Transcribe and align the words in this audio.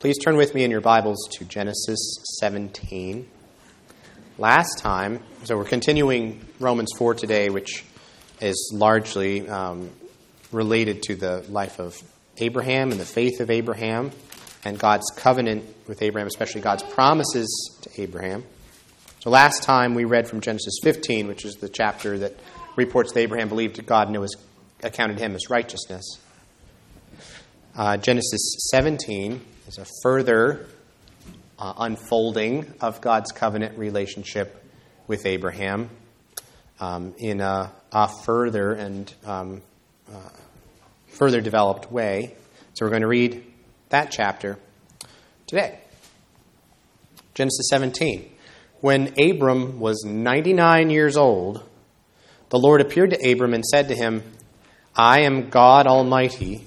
Please 0.00 0.16
turn 0.16 0.38
with 0.38 0.54
me 0.54 0.64
in 0.64 0.70
your 0.70 0.80
Bibles 0.80 1.28
to 1.32 1.44
Genesis 1.44 1.98
17. 2.38 3.28
Last 4.38 4.78
time, 4.78 5.22
so 5.44 5.58
we're 5.58 5.66
continuing 5.66 6.42
Romans 6.58 6.90
4 6.96 7.12
today, 7.16 7.50
which 7.50 7.84
is 8.40 8.72
largely 8.74 9.46
um, 9.46 9.90
related 10.52 11.02
to 11.02 11.16
the 11.16 11.44
life 11.50 11.78
of 11.78 12.02
Abraham 12.38 12.92
and 12.92 12.98
the 12.98 13.04
faith 13.04 13.40
of 13.40 13.50
Abraham 13.50 14.10
and 14.64 14.78
God's 14.78 15.04
covenant 15.16 15.66
with 15.86 16.00
Abraham, 16.00 16.28
especially 16.28 16.62
God's 16.62 16.82
promises 16.82 17.78
to 17.82 18.00
Abraham. 18.00 18.44
So 19.18 19.28
last 19.28 19.64
time 19.64 19.94
we 19.94 20.06
read 20.06 20.26
from 20.26 20.40
Genesis 20.40 20.78
15, 20.82 21.28
which 21.28 21.44
is 21.44 21.56
the 21.56 21.68
chapter 21.68 22.16
that 22.20 22.40
reports 22.74 23.12
that 23.12 23.20
Abraham 23.20 23.50
believed 23.50 23.84
God 23.84 24.06
and 24.06 24.16
it 24.16 24.20
was 24.20 24.34
accounted 24.82 25.18
him 25.18 25.34
as 25.34 25.50
righteousness. 25.50 26.18
Uh, 27.76 27.96
Genesis 27.96 28.56
17 28.72 29.40
is 29.68 29.78
a 29.78 29.86
further 30.02 30.66
uh, 31.56 31.72
unfolding 31.78 32.74
of 32.80 33.00
God's 33.00 33.30
covenant 33.30 33.78
relationship 33.78 34.64
with 35.06 35.24
Abraham 35.24 35.88
um, 36.80 37.14
in 37.18 37.40
a, 37.40 37.70
a, 37.92 38.08
further 38.24 38.72
and 38.72 39.14
um, 39.24 39.62
uh, 40.12 40.18
further 41.10 41.40
developed 41.40 41.92
way. 41.92 42.34
So 42.74 42.84
we're 42.84 42.90
going 42.90 43.02
to 43.02 43.08
read 43.08 43.44
that 43.90 44.10
chapter 44.10 44.58
today. 45.46 45.78
Genesis 47.34 47.68
17. 47.70 48.32
When 48.80 49.14
Abram 49.16 49.78
was 49.78 50.02
99 50.04 50.90
years 50.90 51.16
old, 51.16 51.62
the 52.48 52.58
Lord 52.58 52.80
appeared 52.80 53.10
to 53.10 53.30
Abram 53.30 53.54
and 53.54 53.64
said 53.64 53.88
to 53.88 53.94
him, 53.94 54.24
I 54.96 55.20
am 55.20 55.50
God 55.50 55.86
Almighty. 55.86 56.66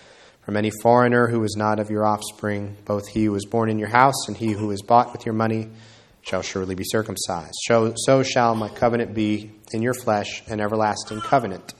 from 0.51 0.57
any 0.57 0.71
foreigner 0.81 1.27
who 1.27 1.41
is 1.45 1.55
not 1.57 1.79
of 1.79 1.89
your 1.89 2.05
offspring, 2.05 2.75
both 2.83 3.07
he 3.07 3.23
who 3.23 3.35
is 3.35 3.45
born 3.45 3.69
in 3.69 3.79
your 3.79 3.87
house 3.87 4.27
and 4.27 4.35
he 4.35 4.51
who 4.51 4.69
is 4.71 4.81
bought 4.81 5.13
with 5.13 5.25
your 5.25 5.33
money 5.33 5.69
shall 6.23 6.41
surely 6.41 6.75
be 6.75 6.83
circumcised. 6.83 7.53
So 7.69 8.21
shall 8.21 8.53
my 8.53 8.67
covenant 8.67 9.13
be 9.13 9.53
in 9.71 9.81
your 9.81 9.93
flesh, 9.93 10.43
an 10.47 10.59
everlasting 10.59 11.21
covenant. 11.21 11.73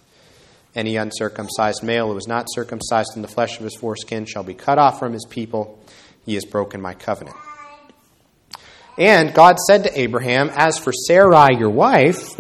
Any 0.73 0.95
uncircumcised 0.95 1.83
male 1.83 2.13
who 2.13 2.17
is 2.17 2.29
not 2.29 2.45
circumcised 2.49 3.11
in 3.17 3.21
the 3.21 3.27
flesh 3.27 3.57
of 3.57 3.65
his 3.65 3.75
foreskin 3.75 4.25
shall 4.25 4.43
be 4.43 4.53
cut 4.53 4.79
off 4.79 4.99
from 4.99 5.11
his 5.11 5.25
people. 5.29 5.83
He 6.25 6.35
has 6.35 6.45
broken 6.45 6.79
my 6.79 6.93
covenant. 6.93 7.35
And 8.97 9.33
God 9.33 9.59
said 9.59 9.83
to 9.83 9.99
Abraham, 9.99 10.49
As 10.49 10.77
for 10.77 10.93
Sarai, 10.93 11.57
your 11.59 11.71
wife, 11.71 12.39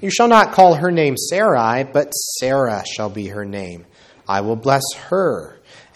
you 0.00 0.08
shall 0.10 0.28
not 0.28 0.52
call 0.52 0.76
her 0.76 0.90
name 0.90 1.18
Sarai, 1.18 1.84
but 1.84 2.12
Sarah 2.12 2.84
shall 2.86 3.10
be 3.10 3.26
her 3.26 3.44
name. 3.44 3.84
I 4.28 4.42
will 4.42 4.56
bless 4.56 4.84
her, 5.08 5.57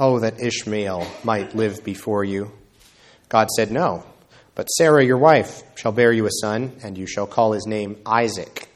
Oh, 0.00 0.20
that 0.20 0.40
Ishmael 0.40 1.04
might 1.24 1.56
live 1.56 1.82
before 1.82 2.22
you. 2.22 2.52
God 3.28 3.48
said, 3.50 3.72
No, 3.72 4.04
but 4.54 4.66
Sarah, 4.66 5.04
your 5.04 5.18
wife, 5.18 5.64
shall 5.74 5.90
bear 5.90 6.12
you 6.12 6.24
a 6.24 6.30
son, 6.40 6.76
and 6.84 6.96
you 6.96 7.04
shall 7.04 7.26
call 7.26 7.50
his 7.50 7.66
name 7.66 7.96
Isaac. 8.06 8.68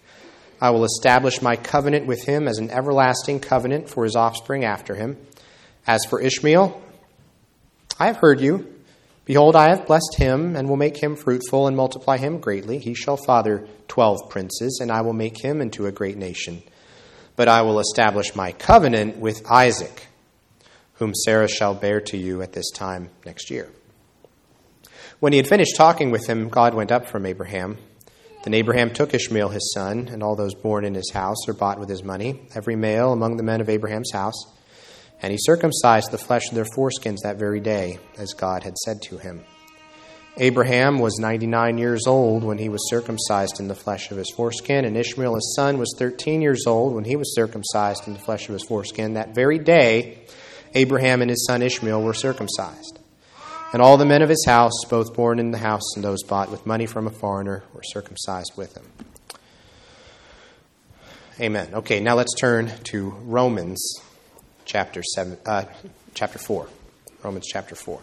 I 0.61 0.71
will 0.71 0.85
establish 0.85 1.41
my 1.41 1.55
covenant 1.55 2.07
with 2.07 2.25
him 2.25 2.49
as 2.49 2.59
an 2.59 2.71
everlasting 2.71 3.39
covenant 3.39 3.89
for 3.89 4.03
his 4.03 4.17
offspring 4.17 4.65
after 4.65 4.97
him. 4.97 5.17
As 5.87 6.05
for 6.05 6.21
Ishmael, 6.21 6.83
I 8.01 8.07
have 8.07 8.17
heard 8.17 8.41
you. 8.41 8.75
Behold, 9.25 9.55
I 9.55 9.69
have 9.69 9.87
blessed 9.87 10.17
him, 10.17 10.57
and 10.57 10.69
will 10.69 10.77
make 10.77 11.01
him 11.01 11.15
fruitful 11.15 11.69
and 11.69 11.77
multiply 11.77 12.17
him 12.17 12.41
greatly. 12.41 12.79
He 12.79 12.95
shall 12.95 13.17
father 13.17 13.69
twelve 13.87 14.29
princes, 14.29 14.81
and 14.83 14.91
I 14.91 15.03
will 15.03 15.13
make 15.13 15.41
him 15.41 15.61
into 15.61 15.87
a 15.87 15.93
great 15.93 16.17
nation. 16.17 16.65
But 17.37 17.47
I 17.47 17.63
will 17.63 17.79
establish 17.79 18.35
my 18.35 18.51
covenant 18.51 19.19
with 19.19 19.49
Isaac 19.49 20.09
whom 21.03 21.15
Sarah 21.15 21.49
shall 21.49 21.75
bear 21.75 22.01
to 22.01 22.17
you 22.17 22.43
at 22.43 22.53
this 22.53 22.71
time 22.71 23.11
next 23.27 23.51
year. 23.51 23.69
When 25.19 25.33
he 25.33 25.37
had 25.37 25.49
finished 25.49 25.77
talking 25.77 26.13
with 26.13 26.29
him, 26.29 26.49
God 26.49 26.75
went 26.75 26.93
up 26.93 27.07
from 27.07 27.27
Abraham. 27.27 27.77
Then 28.45 28.55
Abraham 28.55 28.93
took 28.93 29.13
Ishmael 29.13 29.49
his 29.49 29.73
son, 29.75 30.09
and 30.13 30.23
all 30.23 30.37
those 30.37 30.55
born 30.55 30.85
in 30.85 30.95
his 30.95 31.11
house 31.13 31.49
or 31.49 31.55
bought 31.55 31.81
with 31.81 31.89
his 31.89 32.05
money, 32.05 32.43
every 32.55 32.77
male 32.77 33.13
among 33.13 33.37
the 33.37 33.43
men 33.43 33.61
of 33.61 33.69
Abraham's 33.69 34.13
house, 34.13 34.45
and 35.21 35.33
he 35.33 35.39
circumcised 35.41 36.13
the 36.13 36.19
flesh 36.19 36.49
of 36.49 36.55
their 36.55 36.67
foreskins 36.77 37.23
that 37.25 37.37
very 37.37 37.59
day, 37.59 37.99
as 38.17 38.33
God 38.33 38.63
had 38.63 38.77
said 38.79 39.03
to 39.03 39.19
him. 39.19 39.45
Abraham 40.37 41.01
was 41.01 41.19
ninety 41.19 41.49
nine 41.49 41.79
years 41.79 42.07
old 42.07 42.45
when 42.45 42.59
he 42.59 42.69
was 42.69 42.89
circumcised 42.89 43.59
in 43.59 43.67
the 43.67 43.75
flesh 43.75 44.13
of 44.13 44.17
his 44.17 44.31
foreskin, 44.31 44.85
and 44.85 44.97
Ishmael 44.97 45.35
his 45.35 45.55
son 45.57 45.79
was 45.79 45.95
thirteen 45.99 46.43
years 46.43 46.65
old 46.67 46.95
when 46.95 47.05
he 47.05 47.17
was 47.17 47.35
circumcised 47.35 48.07
in 48.07 48.15
the 48.15 48.21
flesh 48.21 48.49
of 48.49 48.53
his 48.53 48.65
foreskin. 48.65 49.15
That 49.15 49.35
very 49.35 49.59
day, 49.59 50.25
Abraham 50.75 51.23
and 51.23 51.31
his 51.31 51.47
son 51.47 51.63
Ishmael 51.63 52.03
were 52.03 52.15
circumcised. 52.15 52.99
And 53.73 53.81
all 53.81 53.97
the 53.97 54.05
men 54.05 54.23
of 54.23 54.29
his 54.29 54.45
house, 54.47 54.85
both 54.89 55.15
born 55.15 55.39
in 55.39 55.51
the 55.51 55.59
house 55.59 55.97
and 55.97 56.05
those 56.05 56.23
bought 56.23 56.51
with 56.51 56.67
money 56.67 56.87
from 56.87 57.07
a 57.07 57.11
foreigner, 57.11 57.65
were 57.73 57.83
circumcised 57.83 58.53
with 58.57 58.77
him. 58.77 58.85
Amen. 61.41 61.69
Okay, 61.73 62.01
now 62.01 62.15
let's 62.15 62.35
turn 62.39 62.71
to 62.85 63.11
Romans 63.25 63.83
chapter 64.65 65.03
seven, 65.03 65.39
uh, 65.47 65.65
chapter 66.15 66.39
four. 66.39 66.69
Romans 67.23 67.47
chapter 67.47 67.77
four, 67.77 68.01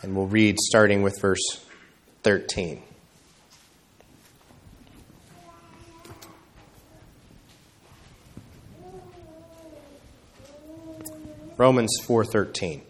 and 0.00 0.16
we'll 0.16 0.26
read 0.26 0.58
starting 0.58 1.02
with 1.02 1.20
verse 1.20 1.64
thirteen. 2.22 2.82
Romans 11.60 11.98
4:13. 12.06 12.80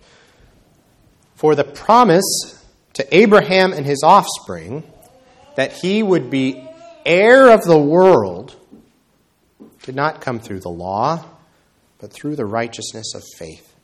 For 1.35 1.57
the 1.57 1.65
promise 1.65 2.65
to 2.93 3.05
Abraham 3.17 3.73
and 3.73 3.85
his 3.85 4.05
offspring 4.05 4.85
that 5.57 5.73
he 5.73 6.05
would 6.05 6.31
be 6.31 6.65
heir 7.05 7.51
of 7.51 7.65
the 7.65 7.81
world 7.81 8.55
did 9.83 9.97
not 9.97 10.21
come 10.21 10.39
through 10.39 10.61
the 10.61 10.69
law, 10.69 11.25
but 11.99 12.13
through 12.13 12.37
the 12.37 12.47
righteousness 12.47 13.13
of 13.13 13.25
faith. 13.37 13.75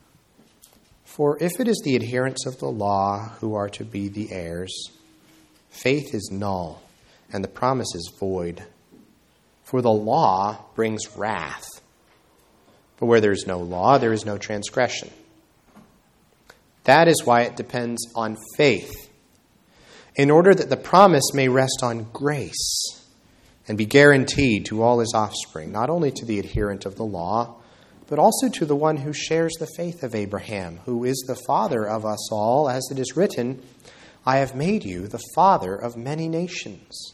For 1.03 1.37
if 1.43 1.59
it 1.59 1.67
is 1.67 1.81
the 1.83 1.97
adherents 1.97 2.45
of 2.45 2.59
the 2.59 2.71
law 2.71 3.33
who 3.41 3.55
are 3.55 3.69
to 3.71 3.83
be 3.83 4.07
the 4.07 4.31
heirs, 4.31 4.73
faith 5.69 6.15
is 6.15 6.29
null 6.31 6.81
and 7.33 7.43
the 7.43 7.49
promise 7.49 7.93
is 7.93 8.09
void. 8.17 8.63
For 9.65 9.81
the 9.81 9.91
law 9.91 10.63
brings 10.75 11.17
wrath. 11.17 11.76
But 12.99 13.05
where 13.05 13.21
there 13.21 13.31
is 13.31 13.45
no 13.47 13.59
law, 13.59 13.97
there 13.97 14.13
is 14.13 14.25
no 14.25 14.37
transgression. 14.37 15.09
That 16.85 17.07
is 17.07 17.25
why 17.25 17.41
it 17.41 17.55
depends 17.55 18.01
on 18.15 18.37
faith, 18.55 19.11
in 20.15 20.31
order 20.31 20.55
that 20.55 20.69
the 20.69 20.77
promise 20.77 21.33
may 21.33 21.47
rest 21.47 21.79
on 21.83 22.07
grace 22.13 23.03
and 23.67 23.77
be 23.77 23.85
guaranteed 23.85 24.65
to 24.65 24.81
all 24.81 24.99
his 24.99 25.13
offspring, 25.13 25.71
not 25.71 25.89
only 25.89 26.11
to 26.11 26.25
the 26.25 26.39
adherent 26.39 26.85
of 26.85 26.95
the 26.95 27.03
law, 27.03 27.55
but 28.07 28.19
also 28.19 28.47
to 28.47 28.65
the 28.65 28.75
one 28.75 28.97
who 28.97 29.11
shares 29.11 29.53
the 29.59 29.67
faith 29.75 30.01
of 30.01 30.15
Abraham, 30.15 30.79
who 30.85 31.03
is 31.03 31.23
the 31.27 31.39
father 31.45 31.85
of 31.85 32.05
us 32.05 32.31
all, 32.31 32.69
as 32.69 32.87
it 32.89 32.97
is 32.97 33.17
written, 33.17 33.61
I 34.25 34.37
have 34.37 34.55
made 34.55 34.85
you 34.85 35.07
the 35.07 35.23
father 35.35 35.75
of 35.75 35.97
many 35.97 36.29
nations. 36.29 37.13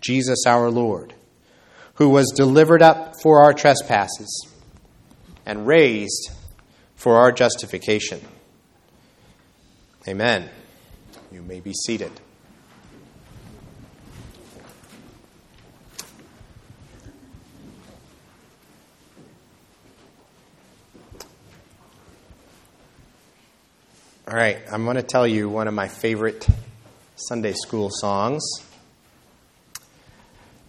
Jesus 0.00 0.44
our 0.46 0.70
Lord, 0.70 1.14
who 1.94 2.08
was 2.08 2.32
delivered 2.34 2.82
up 2.82 3.14
for 3.22 3.42
our 3.42 3.52
trespasses 3.52 4.48
and 5.44 5.66
raised 5.66 6.30
for 6.96 7.16
our 7.16 7.32
justification. 7.32 8.20
Amen. 10.06 10.48
You 11.32 11.42
may 11.42 11.60
be 11.60 11.72
seated. 11.72 12.12
All 24.26 24.34
right, 24.34 24.58
I'm 24.70 24.84
going 24.84 24.96
to 24.96 25.02
tell 25.02 25.26
you 25.26 25.48
one 25.48 25.68
of 25.68 25.74
my 25.74 25.88
favorite 25.88 26.46
Sunday 27.16 27.54
school 27.54 27.88
songs. 27.90 28.42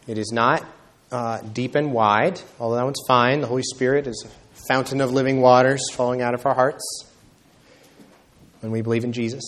It 0.09 0.17
is 0.17 0.31
not 0.31 0.65
uh, 1.11 1.39
deep 1.41 1.75
and 1.75 1.93
wide, 1.93 2.41
although 2.59 2.77
that 2.77 2.83
one's 2.83 3.03
fine. 3.07 3.41
The 3.41 3.47
Holy 3.47 3.61
Spirit 3.61 4.07
is 4.07 4.25
a 4.25 4.61
fountain 4.67 5.01
of 5.01 5.11
living 5.11 5.39
waters 5.39 5.83
flowing 5.91 6.23
out 6.23 6.33
of 6.33 6.43
our 6.47 6.55
hearts 6.55 7.05
when 8.61 8.71
we 8.71 8.81
believe 8.81 9.03
in 9.03 9.13
Jesus. 9.13 9.43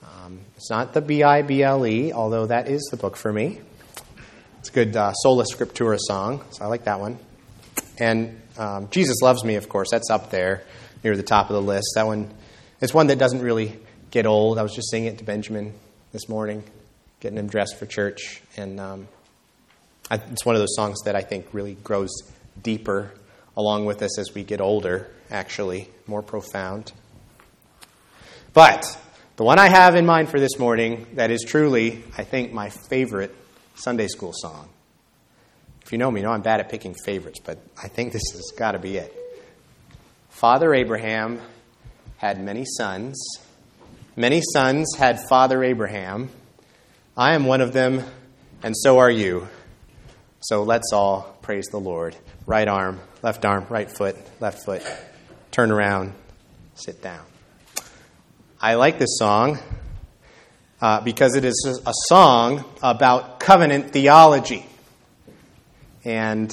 Um, 0.00 0.42
it's 0.56 0.70
not 0.70 0.92
the 0.92 1.00
B 1.00 1.24
I 1.24 1.42
B 1.42 1.64
L 1.64 1.84
E, 1.84 2.12
although 2.12 2.46
that 2.46 2.68
is 2.68 2.86
the 2.92 2.96
book 2.96 3.16
for 3.16 3.32
me. 3.32 3.60
It's 4.60 4.68
a 4.68 4.72
good 4.72 4.94
uh, 4.94 5.12
sola 5.12 5.42
scriptura 5.42 5.98
song, 5.98 6.44
so 6.52 6.64
I 6.64 6.68
like 6.68 6.84
that 6.84 7.00
one. 7.00 7.18
And 7.98 8.40
um, 8.56 8.90
Jesus 8.92 9.22
Loves 9.22 9.42
Me, 9.42 9.56
of 9.56 9.68
course, 9.68 9.88
that's 9.90 10.08
up 10.08 10.30
there 10.30 10.62
near 11.02 11.16
the 11.16 11.24
top 11.24 11.50
of 11.50 11.54
the 11.54 11.62
list. 11.62 11.94
That 11.96 12.06
one 12.06 12.32
it's 12.80 12.94
one 12.94 13.08
that 13.08 13.18
doesn't 13.18 13.42
really 13.42 13.76
get 14.12 14.24
old. 14.24 14.56
I 14.56 14.62
was 14.62 14.72
just 14.72 14.88
singing 14.88 15.08
it 15.08 15.18
to 15.18 15.24
Benjamin 15.24 15.74
this 16.12 16.28
morning, 16.28 16.62
getting 17.18 17.38
him 17.38 17.48
dressed 17.48 17.76
for 17.76 17.86
church. 17.86 18.40
And 18.56 18.78
um, 18.78 19.08
it's 20.16 20.44
one 20.44 20.54
of 20.54 20.60
those 20.60 20.74
songs 20.76 21.02
that 21.04 21.16
I 21.16 21.22
think 21.22 21.46
really 21.52 21.74
grows 21.74 22.10
deeper 22.60 23.12
along 23.56 23.84
with 23.86 24.02
us 24.02 24.18
as 24.18 24.34
we 24.34 24.44
get 24.44 24.60
older, 24.60 25.10
actually, 25.30 25.88
more 26.06 26.22
profound. 26.22 26.92
But 28.52 28.98
the 29.36 29.44
one 29.44 29.58
I 29.58 29.68
have 29.68 29.94
in 29.94 30.06
mind 30.06 30.28
for 30.28 30.38
this 30.38 30.58
morning 30.58 31.06
that 31.14 31.30
is 31.30 31.42
truly, 31.46 32.04
I 32.16 32.24
think, 32.24 32.52
my 32.52 32.70
favorite 32.90 33.34
Sunday 33.74 34.08
school 34.08 34.32
song. 34.34 34.68
If 35.84 35.92
you 35.92 35.98
know 35.98 36.10
me, 36.10 36.20
you 36.20 36.26
know 36.26 36.32
I'm 36.32 36.42
bad 36.42 36.60
at 36.60 36.68
picking 36.68 36.94
favorites, 36.94 37.40
but 37.44 37.58
I 37.82 37.88
think 37.88 38.12
this 38.12 38.22
has 38.32 38.52
got 38.56 38.72
to 38.72 38.78
be 38.78 38.96
it. 38.98 39.14
Father 40.28 40.74
Abraham 40.74 41.40
had 42.18 42.42
many 42.42 42.64
sons. 42.64 43.20
Many 44.16 44.42
sons 44.52 44.94
had 44.96 45.18
Father 45.28 45.64
Abraham. 45.64 46.28
I 47.16 47.34
am 47.34 47.46
one 47.46 47.60
of 47.60 47.72
them, 47.72 48.04
and 48.62 48.76
so 48.76 48.98
are 48.98 49.10
you. 49.10 49.48
So 50.42 50.64
let's 50.64 50.92
all 50.92 51.36
praise 51.40 51.66
the 51.66 51.78
Lord. 51.78 52.16
Right 52.46 52.66
arm, 52.66 52.98
left 53.22 53.44
arm, 53.44 53.64
right 53.68 53.88
foot, 53.88 54.16
left 54.40 54.64
foot. 54.64 54.82
Turn 55.52 55.70
around, 55.70 56.14
sit 56.74 57.00
down. 57.00 57.24
I 58.60 58.74
like 58.74 58.98
this 58.98 59.18
song 59.18 59.60
uh, 60.80 61.00
because 61.02 61.36
it 61.36 61.44
is 61.44 61.80
a 61.86 61.92
song 62.08 62.64
about 62.82 63.38
covenant 63.38 63.92
theology. 63.92 64.66
And 66.04 66.52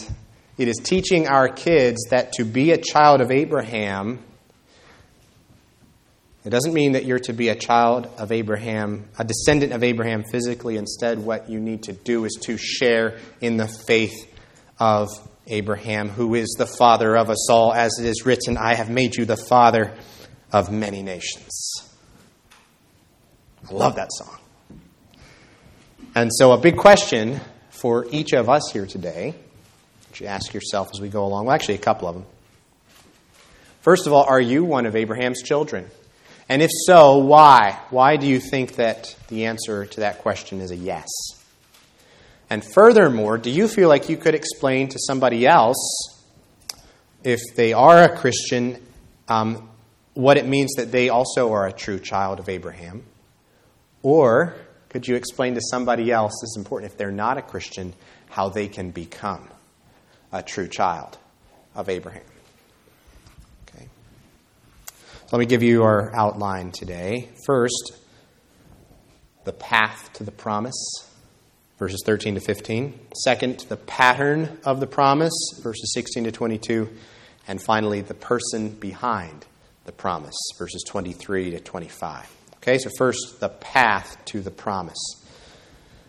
it 0.59 0.67
is 0.67 0.77
teaching 0.83 1.27
our 1.27 1.49
kids 1.49 1.97
that 2.11 2.33
to 2.33 2.45
be 2.45 2.71
a 2.71 2.77
child 2.77 3.21
of 3.21 3.31
Abraham 3.31 4.19
it 6.49 6.51
doesn't 6.51 6.73
mean 6.73 6.93
that 6.93 7.05
you're 7.05 7.19
to 7.19 7.33
be 7.33 7.49
a 7.49 7.55
child 7.55 8.07
of 8.17 8.31
Abraham, 8.31 9.07
a 9.19 9.23
descendant 9.23 9.71
of 9.71 9.83
Abraham 9.83 10.23
physically. 10.31 10.77
Instead, 10.77 11.19
what 11.19 11.47
you 11.47 11.59
need 11.59 11.83
to 11.83 11.93
do 11.93 12.25
is 12.25 12.39
to 12.45 12.57
share 12.57 13.19
in 13.39 13.57
the 13.57 13.67
faith 13.67 14.15
of 14.79 15.09
Abraham, 15.45 16.09
who 16.09 16.33
is 16.33 16.55
the 16.57 16.65
father 16.65 17.15
of 17.15 17.29
us 17.29 17.51
all, 17.51 17.71
as 17.71 17.99
it 17.99 18.07
is 18.07 18.25
written, 18.25 18.57
I 18.57 18.73
have 18.73 18.89
made 18.89 19.15
you 19.15 19.25
the 19.25 19.37
father 19.37 19.93
of 20.51 20.71
many 20.71 21.03
nations. 21.03 21.51
I 23.69 23.71
love 23.71 23.97
that 23.97 24.09
song. 24.11 24.35
And 26.15 26.31
so, 26.33 26.53
a 26.53 26.57
big 26.57 26.77
question 26.77 27.41
for 27.69 28.07
each 28.09 28.33
of 28.33 28.49
us 28.49 28.71
here 28.73 28.87
today, 28.87 29.35
you 30.15 30.25
ask 30.25 30.51
yourself 30.51 30.89
as 30.95 30.99
we 30.99 31.09
go 31.09 31.25
along, 31.25 31.45
well, 31.45 31.53
actually, 31.53 31.75
a 31.75 31.77
couple 31.77 32.07
of 32.07 32.15
them. 32.15 32.25
First 33.81 34.07
of 34.07 34.13
all, 34.13 34.23
are 34.23 34.41
you 34.41 34.65
one 34.65 34.87
of 34.87 34.95
Abraham's 34.95 35.43
children? 35.43 35.91
And 36.49 36.63
if 36.63 36.71
so, 36.87 37.19
why? 37.19 37.79
Why 37.91 38.17
do 38.17 38.25
you 38.25 38.39
think 38.39 38.75
that 38.75 39.15
the 39.27 39.45
answer 39.45 39.85
to 39.85 39.99
that 39.99 40.17
question 40.19 40.61
is 40.61 40.71
a 40.71 40.75
yes? 40.75 41.07
And 42.49 42.65
furthermore, 42.65 43.37
do 43.37 43.51
you 43.51 43.67
feel 43.67 43.87
like 43.87 44.09
you 44.09 44.17
could 44.17 44.33
explain 44.33 44.89
to 44.89 44.97
somebody 44.99 45.45
else, 45.45 45.77
if 47.23 47.39
they 47.55 47.73
are 47.73 48.03
a 48.03 48.17
Christian, 48.17 48.81
um, 49.27 49.69
what 50.15 50.37
it 50.37 50.47
means 50.47 50.73
that 50.77 50.91
they 50.91 51.09
also 51.09 51.53
are 51.53 51.67
a 51.67 51.71
true 51.71 51.99
child 51.99 52.39
of 52.39 52.49
Abraham? 52.49 53.03
Or 54.01 54.55
could 54.89 55.07
you 55.07 55.15
explain 55.15 55.53
to 55.53 55.61
somebody 55.61 56.11
else, 56.11 56.31
this 56.41 56.51
is 56.51 56.57
important, 56.57 56.91
if 56.91 56.97
they're 56.97 57.11
not 57.11 57.37
a 57.37 57.43
Christian, 57.43 57.93
how 58.29 58.49
they 58.49 58.67
can 58.67 58.89
become 58.89 59.47
a 60.31 60.41
true 60.41 60.67
child 60.67 61.19
of 61.75 61.89
Abraham? 61.89 62.23
Let 65.31 65.37
me 65.37 65.45
give 65.45 65.61
you 65.61 65.83
our 65.83 66.11
outline 66.15 66.71
today. 66.71 67.29
First, 67.45 67.91
the 69.43 69.53
path 69.53 70.11
to 70.13 70.23
the 70.23 70.31
promise, 70.31 71.05
verses 71.77 72.01
13 72.03 72.33
to 72.33 72.41
15. 72.41 72.99
Second, 73.15 73.59
the 73.69 73.77
pattern 73.77 74.57
of 74.65 74.79
the 74.79 74.87
promise, 74.87 75.33
verses 75.61 75.93
16 75.93 76.23
to 76.23 76.31
22. 76.31 76.89
And 77.47 77.61
finally, 77.61 78.01
the 78.01 78.15
person 78.15 78.69
behind 78.69 79.45
the 79.85 79.91
promise, 79.91 80.33
verses 80.57 80.83
23 80.87 81.51
to 81.51 81.59
25. 81.59 82.35
Okay, 82.55 82.79
so 82.79 82.89
first, 82.97 83.39
the 83.39 83.49
path 83.49 84.17
to 84.25 84.41
the 84.41 84.49
promise. 84.49 85.23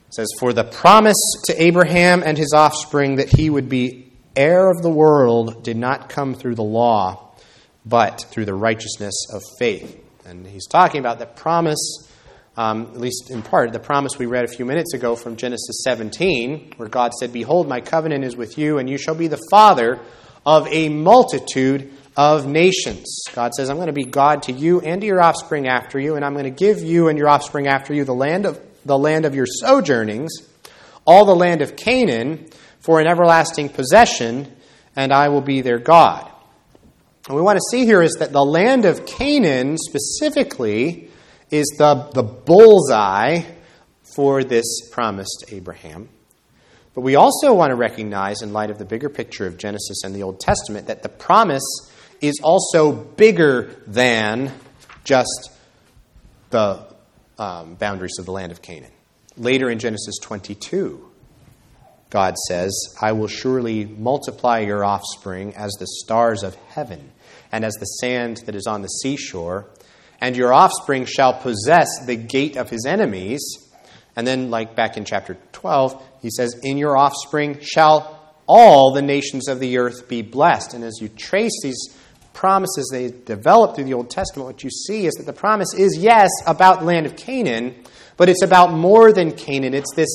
It 0.09 0.15
says, 0.15 0.29
For 0.39 0.55
the 0.55 0.65
promise 0.65 1.21
to 1.45 1.63
Abraham 1.63 2.23
and 2.25 2.39
his 2.39 2.55
offspring 2.55 3.17
that 3.17 3.29
he 3.29 3.51
would 3.51 3.69
be 3.69 4.11
heir 4.35 4.71
of 4.71 4.81
the 4.81 4.89
world 4.89 5.63
did 5.63 5.77
not 5.77 6.09
come 6.09 6.33
through 6.33 6.55
the 6.55 6.63
law, 6.63 7.30
but 7.85 8.27
through 8.31 8.45
the 8.45 8.55
righteousness 8.55 9.15
of 9.33 9.43
faith. 9.59 9.99
And 10.25 10.47
he's 10.47 10.67
talking 10.67 11.01
about 11.01 11.19
the 11.19 11.27
promise, 11.27 12.09
um, 12.57 12.83
at 12.93 13.01
least 13.01 13.31
in 13.31 13.43
part, 13.43 13.73
the 13.73 13.79
promise 13.79 14.19
we 14.19 14.27
read 14.27 14.45
a 14.45 14.49
few 14.49 14.65
minutes 14.65 14.95
ago 14.95 15.17
from 15.17 15.37
Genesis 15.37 15.83
17, 15.85 16.75
where 16.77 16.89
God 16.89 17.13
said, 17.15 17.33
Behold, 17.33 17.69
my 17.69 17.81
covenant 17.81 18.25
is 18.25 18.37
with 18.37 18.59
you, 18.59 18.79
and 18.79 18.89
you 18.89 18.99
shall 18.99 19.15
be 19.15 19.29
the 19.29 19.41
father 19.51 19.99
of 20.45 20.67
a 20.69 20.89
multitude 20.89 21.93
of 22.17 22.47
nations. 22.47 23.25
God 23.35 23.53
says, 23.55 23.71
I'm 23.71 23.77
going 23.77 23.87
to 23.87 23.93
be 23.93 24.05
God 24.05 24.43
to 24.45 24.53
you 24.53 24.81
and 24.81 25.01
to 25.01 25.07
your 25.07 25.23
offspring 25.23 25.69
after 25.69 25.99
you, 25.99 26.17
and 26.17 26.25
I'm 26.25 26.35
going 26.35 26.45
to 26.45 26.51
give 26.51 26.81
you 26.81 27.09
and 27.09 27.19
your 27.19 27.29
offspring 27.29 27.67
after 27.67 27.95
you 27.95 28.05
the 28.05 28.15
land 28.15 28.47
of 28.47 28.61
the 28.85 28.99
land 28.99 29.25
of 29.25 29.35
your 29.35 29.47
sojournings, 29.47 30.33
all 31.05 31.25
the 31.25 31.35
land 31.35 31.63
of 31.63 31.77
Canaan, 31.77 32.49
for 32.81 33.01
an 33.01 33.07
everlasting 33.07 33.69
possession, 33.69 34.51
and 34.97 35.13
I 35.13 35.29
will 35.29 35.43
be 35.43 35.61
their 35.61 35.79
God. 35.79 36.30
And 37.27 37.37
we 37.37 37.43
want 37.43 37.57
to 37.57 37.63
see 37.71 37.85
here 37.85 38.03
is 38.03 38.17
that 38.19 38.33
the 38.33 38.45
land 38.45 38.85
of 38.85 39.07
Canaan 39.07 39.77
specifically 39.77 41.11
is 41.51 41.67
the, 41.79 42.11
the 42.15 42.23
bullseye 42.23 43.43
for 44.15 44.43
this 44.43 44.89
promise 44.91 45.29
to 45.41 45.55
Abraham. 45.55 46.09
But 46.95 47.03
we 47.03 47.15
also 47.15 47.55
want 47.55 47.71
to 47.71 47.77
recognize, 47.77 48.43
in 48.43 48.53
light 48.53 48.71
of 48.71 48.79
the 48.79 48.85
bigger 48.85 49.09
picture 49.09 49.47
of 49.47 49.59
Genesis 49.59 50.03
and 50.03 50.15
the 50.15 50.23
Old 50.23 50.41
Testament, 50.41 50.89
that 50.89 51.03
the 51.03 51.09
promise 51.09 51.63
is 52.21 52.41
also 52.43 52.93
bigger 52.93 53.75
than 53.87 54.53
just 55.05 55.51
the 56.51 56.87
um, 57.39 57.75
boundaries 57.75 58.19
of 58.19 58.27
the 58.27 58.33
land 58.33 58.53
of 58.53 58.61
Canaan. 58.61 58.91
Later 59.37 59.71
in 59.71 59.79
Genesis 59.79 60.19
22, 60.21 61.10
God 62.11 62.37
says, 62.49 62.73
I 63.01 63.13
will 63.13 63.29
surely 63.29 63.85
multiply 63.85 64.59
your 64.59 64.85
offspring 64.85 65.55
as 65.55 65.73
the 65.79 65.87
stars 65.87 66.43
of 66.43 66.57
heaven 66.71 67.13
and 67.53 67.65
as 67.65 67.75
the 67.75 67.87
sand 67.87 68.39
that 68.47 68.57
is 68.57 68.67
on 68.67 68.83
the 68.83 68.89
seashore, 68.89 69.67
and 70.21 70.37
your 70.37 70.53
offspring 70.53 71.07
shall 71.07 71.33
possess 71.33 71.89
the 72.07 72.17
gate 72.17 72.57
of 72.57 72.69
his 72.69 72.85
enemies. 72.85 73.41
And 74.17 74.27
then, 74.27 74.51
like 74.51 74.77
back 74.77 74.97
in 74.97 75.05
chapter 75.05 75.39
12, 75.53 76.03
he 76.21 76.31
says, 76.31 76.55
In 76.63 76.77
your 76.77 76.97
offspring 76.97 77.61
shall 77.63 78.21
all 78.47 78.93
the 78.93 79.03
nations 79.03 79.49
of 79.49 79.61
the 79.61 79.79
earth 79.79 80.09
be 80.09 80.23
blessed. 80.23 80.75
And 80.75 80.85
as 80.85 80.99
you 81.01 81.09
trace 81.09 81.59
these 81.63 81.97
promises 82.33 82.89
they 82.93 83.11
develop 83.25 83.75
through 83.75 83.85
the 83.85 83.95
Old 83.95 84.11
Testament, 84.11 84.47
what 84.47 84.65
you 84.65 84.71
see 84.71 85.07
is 85.07 85.15
that 85.15 85.27
the 85.27 85.33
promise 85.33 85.73
is, 85.75 85.97
yes, 85.97 86.29
about 86.47 86.81
the 86.81 86.87
land 86.87 87.07
of 87.07 87.17
Canaan, 87.17 87.75
but 88.17 88.29
it's 88.29 88.43
about 88.43 88.73
more 88.73 89.13
than 89.13 89.33
Canaan. 89.33 89.75
It's 89.75 89.95
this 89.95 90.09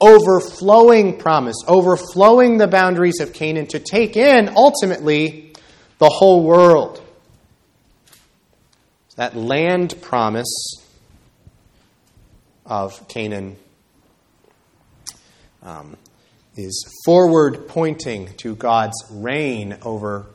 overflowing 0.00 1.18
promise, 1.18 1.56
overflowing 1.66 2.58
the 2.58 2.68
boundaries 2.68 3.20
of 3.20 3.32
Canaan 3.32 3.66
to 3.68 3.78
take 3.78 4.16
in, 4.16 4.50
ultimately, 4.56 5.52
the 5.98 6.08
whole 6.08 6.42
world. 6.42 7.02
That 9.16 9.34
land 9.34 9.94
promise 10.02 10.82
of 12.66 13.08
Canaan 13.08 13.56
um, 15.62 15.96
is 16.56 16.84
forward 17.04 17.66
pointing 17.68 18.34
to 18.36 18.54
God's 18.54 18.96
reign 19.10 19.78
over 19.82 20.26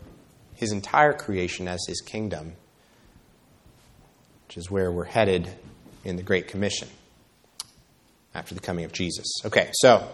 his 0.56 0.72
entire 0.72 1.13
creation 1.13 1.68
as 1.68 1.84
his 1.88 2.01
kingdom, 2.01 2.53
which 4.48 4.58
is 4.58 4.72
where 4.72 4.91
we're 4.91 5.03
headed 5.03 5.48
in 6.03 6.15
the 6.15 6.24
Great 6.24 6.48
Commission 6.48 6.88
after 8.33 8.53
the 8.55 8.61
coming 8.61 8.85
of 8.85 8.91
Jesus. 8.91 9.27
Okay, 9.45 9.69
so 9.73 10.07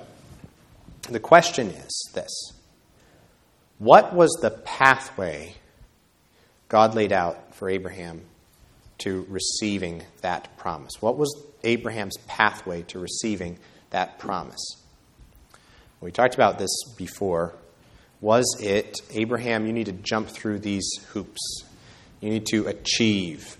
the 1.09 1.19
question 1.19 1.69
is 1.69 2.09
this 2.13 2.53
What 3.79 4.13
was 4.13 4.31
the 4.41 4.51
pathway 4.51 5.55
God 6.69 6.95
laid 6.95 7.11
out 7.11 7.55
for 7.55 7.69
Abraham 7.69 8.21
to 8.99 9.25
receiving 9.29 10.03
that 10.21 10.57
promise? 10.57 10.93
What 10.99 11.17
was 11.17 11.35
Abraham's 11.63 12.17
pathway 12.27 12.83
to 12.83 12.99
receiving 12.99 13.57
that 13.91 14.19
promise? 14.19 14.75
We 16.01 16.11
talked 16.11 16.35
about 16.35 16.59
this 16.59 16.83
before 16.95 17.55
was 18.19 18.57
it, 18.59 18.99
Abraham, 19.11 19.67
you 19.67 19.73
need 19.73 19.85
to 19.85 19.91
jump 19.91 20.27
through 20.29 20.59
these 20.59 20.89
hoops? 21.09 21.63
You 22.19 22.31
need 22.31 22.47
to 22.47 22.65
achieve 22.65 23.57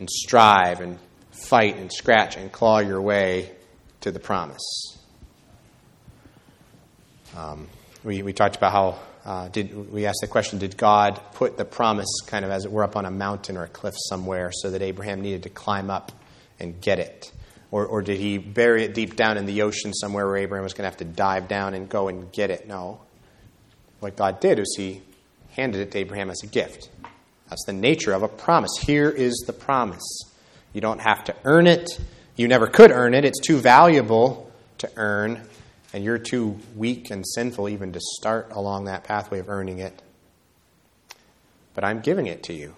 and 0.00 0.10
strive 0.10 0.80
and 0.80 0.98
fight 1.30 1.76
and 1.76 1.92
scratch 1.92 2.36
and 2.36 2.50
claw 2.50 2.80
your 2.80 3.00
way 3.00 3.52
to 4.00 4.10
the 4.10 4.20
promise. 4.20 4.98
Um, 7.36 7.68
we, 8.04 8.22
we 8.22 8.32
talked 8.32 8.56
about 8.56 8.72
how 8.72 8.98
uh, 9.24 9.48
did 9.48 9.92
we 9.92 10.06
asked 10.06 10.20
the 10.22 10.26
question 10.26 10.58
did 10.58 10.78
god 10.78 11.20
put 11.34 11.58
the 11.58 11.64
promise 11.64 12.08
kind 12.26 12.42
of 12.42 12.50
as 12.50 12.64
it 12.64 12.72
were 12.72 12.82
up 12.82 12.96
on 12.96 13.04
a 13.04 13.10
mountain 13.10 13.58
or 13.58 13.64
a 13.64 13.68
cliff 13.68 13.94
somewhere 14.08 14.50
so 14.50 14.70
that 14.70 14.80
abraham 14.80 15.20
needed 15.20 15.42
to 15.42 15.50
climb 15.50 15.90
up 15.90 16.10
and 16.58 16.80
get 16.80 16.98
it 16.98 17.30
or, 17.70 17.84
or 17.84 18.00
did 18.00 18.18
he 18.18 18.38
bury 18.38 18.82
it 18.82 18.94
deep 18.94 19.16
down 19.16 19.36
in 19.36 19.44
the 19.44 19.60
ocean 19.60 19.92
somewhere 19.92 20.26
where 20.26 20.38
abraham 20.38 20.64
was 20.64 20.72
going 20.72 20.84
to 20.84 20.88
have 20.88 20.96
to 20.96 21.04
dive 21.04 21.48
down 21.48 21.74
and 21.74 21.90
go 21.90 22.08
and 22.08 22.32
get 22.32 22.50
it 22.50 22.66
no 22.66 22.98
what 24.00 24.16
God 24.16 24.40
did 24.40 24.58
was 24.58 24.74
He 24.76 25.02
handed 25.52 25.80
it 25.80 25.90
to 25.92 25.98
Abraham 25.98 26.30
as 26.30 26.42
a 26.42 26.46
gift. 26.46 26.90
That's 27.48 27.64
the 27.66 27.72
nature 27.72 28.12
of 28.12 28.22
a 28.22 28.28
promise. 28.28 28.70
Here 28.80 29.10
is 29.10 29.44
the 29.46 29.52
promise. 29.52 30.22
You 30.72 30.80
don't 30.80 31.00
have 31.00 31.24
to 31.24 31.36
earn 31.44 31.66
it. 31.66 31.98
You 32.40 32.48
never 32.48 32.68
could 32.68 32.90
earn 32.90 33.12
it. 33.12 33.26
It's 33.26 33.38
too 33.38 33.58
valuable 33.58 34.50
to 34.78 34.90
earn, 34.96 35.42
and 35.92 36.02
you're 36.02 36.16
too 36.16 36.58
weak 36.74 37.10
and 37.10 37.22
sinful 37.34 37.68
even 37.68 37.92
to 37.92 38.00
start 38.00 38.52
along 38.52 38.86
that 38.86 39.04
pathway 39.04 39.40
of 39.40 39.50
earning 39.50 39.78
it. 39.78 40.00
But 41.74 41.84
I'm 41.84 42.00
giving 42.00 42.28
it 42.28 42.44
to 42.44 42.54
you. 42.54 42.74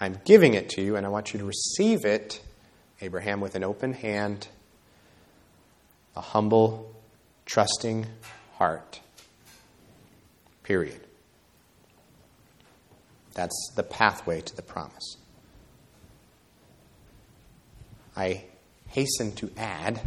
I'm 0.00 0.18
giving 0.24 0.54
it 0.54 0.70
to 0.70 0.80
you, 0.80 0.96
and 0.96 1.04
I 1.04 1.10
want 1.10 1.34
you 1.34 1.40
to 1.40 1.44
receive 1.44 2.06
it, 2.06 2.40
Abraham, 3.02 3.42
with 3.42 3.54
an 3.54 3.64
open 3.64 3.92
hand, 3.92 4.48
a 6.16 6.22
humble, 6.22 6.90
trusting 7.44 8.06
heart. 8.54 9.00
Period. 10.62 11.02
That's 13.34 13.72
the 13.76 13.82
pathway 13.82 14.40
to 14.40 14.56
the 14.56 14.62
promise. 14.62 15.18
I 18.22 18.44
hasten 18.88 19.32
to 19.36 19.50
add 19.56 20.00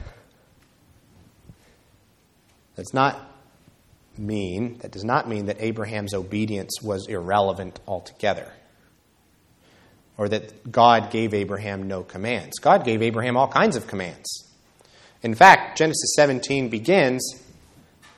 that's 2.76 2.94
not 2.94 3.20
mean, 4.18 4.78
that 4.80 4.92
does 4.92 5.04
not 5.04 5.28
mean 5.28 5.46
that 5.46 5.58
Abraham's 5.60 6.14
obedience 6.14 6.82
was 6.82 7.08
irrelevant 7.08 7.80
altogether. 7.88 8.52
Or 10.18 10.30
that 10.30 10.72
God 10.72 11.12
gave 11.12 11.34
Abraham 11.34 11.88
no 11.88 12.04
commands. 12.04 12.60
God 12.60 12.86
gave 12.86 13.02
Abraham 13.02 13.36
all 13.36 13.48
kinds 13.50 13.76
of 13.76 13.88
commands. 13.88 14.54
In 15.22 15.36
fact, 15.36 15.78
Genesis 15.78 16.16
17 16.16 16.70
begins 16.70 17.42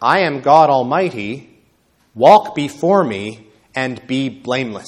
I 0.01 0.19
am 0.19 0.41
God 0.41 0.69
Almighty 0.69 1.57
Walk 2.13 2.55
before 2.55 3.03
me 3.03 3.47
and 3.75 4.05
be 4.07 4.27
blameless. 4.29 4.87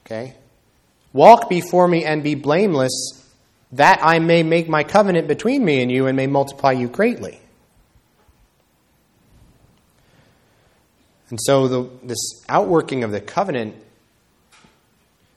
Okay? 0.00 0.34
Walk 1.16 1.48
before 1.48 1.88
me 1.88 2.04
and 2.04 2.22
be 2.22 2.34
blameless, 2.34 3.24
that 3.72 4.00
I 4.02 4.18
may 4.18 4.42
make 4.42 4.68
my 4.68 4.84
covenant 4.84 5.28
between 5.28 5.64
me 5.64 5.80
and 5.80 5.90
you 5.90 6.06
and 6.08 6.14
may 6.14 6.26
multiply 6.26 6.72
you 6.72 6.88
greatly. 6.88 7.40
And 11.30 11.38
so 11.42 11.68
the, 11.68 11.90
this 12.02 12.18
outworking 12.50 13.02
of 13.02 13.12
the 13.12 13.22
covenant 13.22 13.76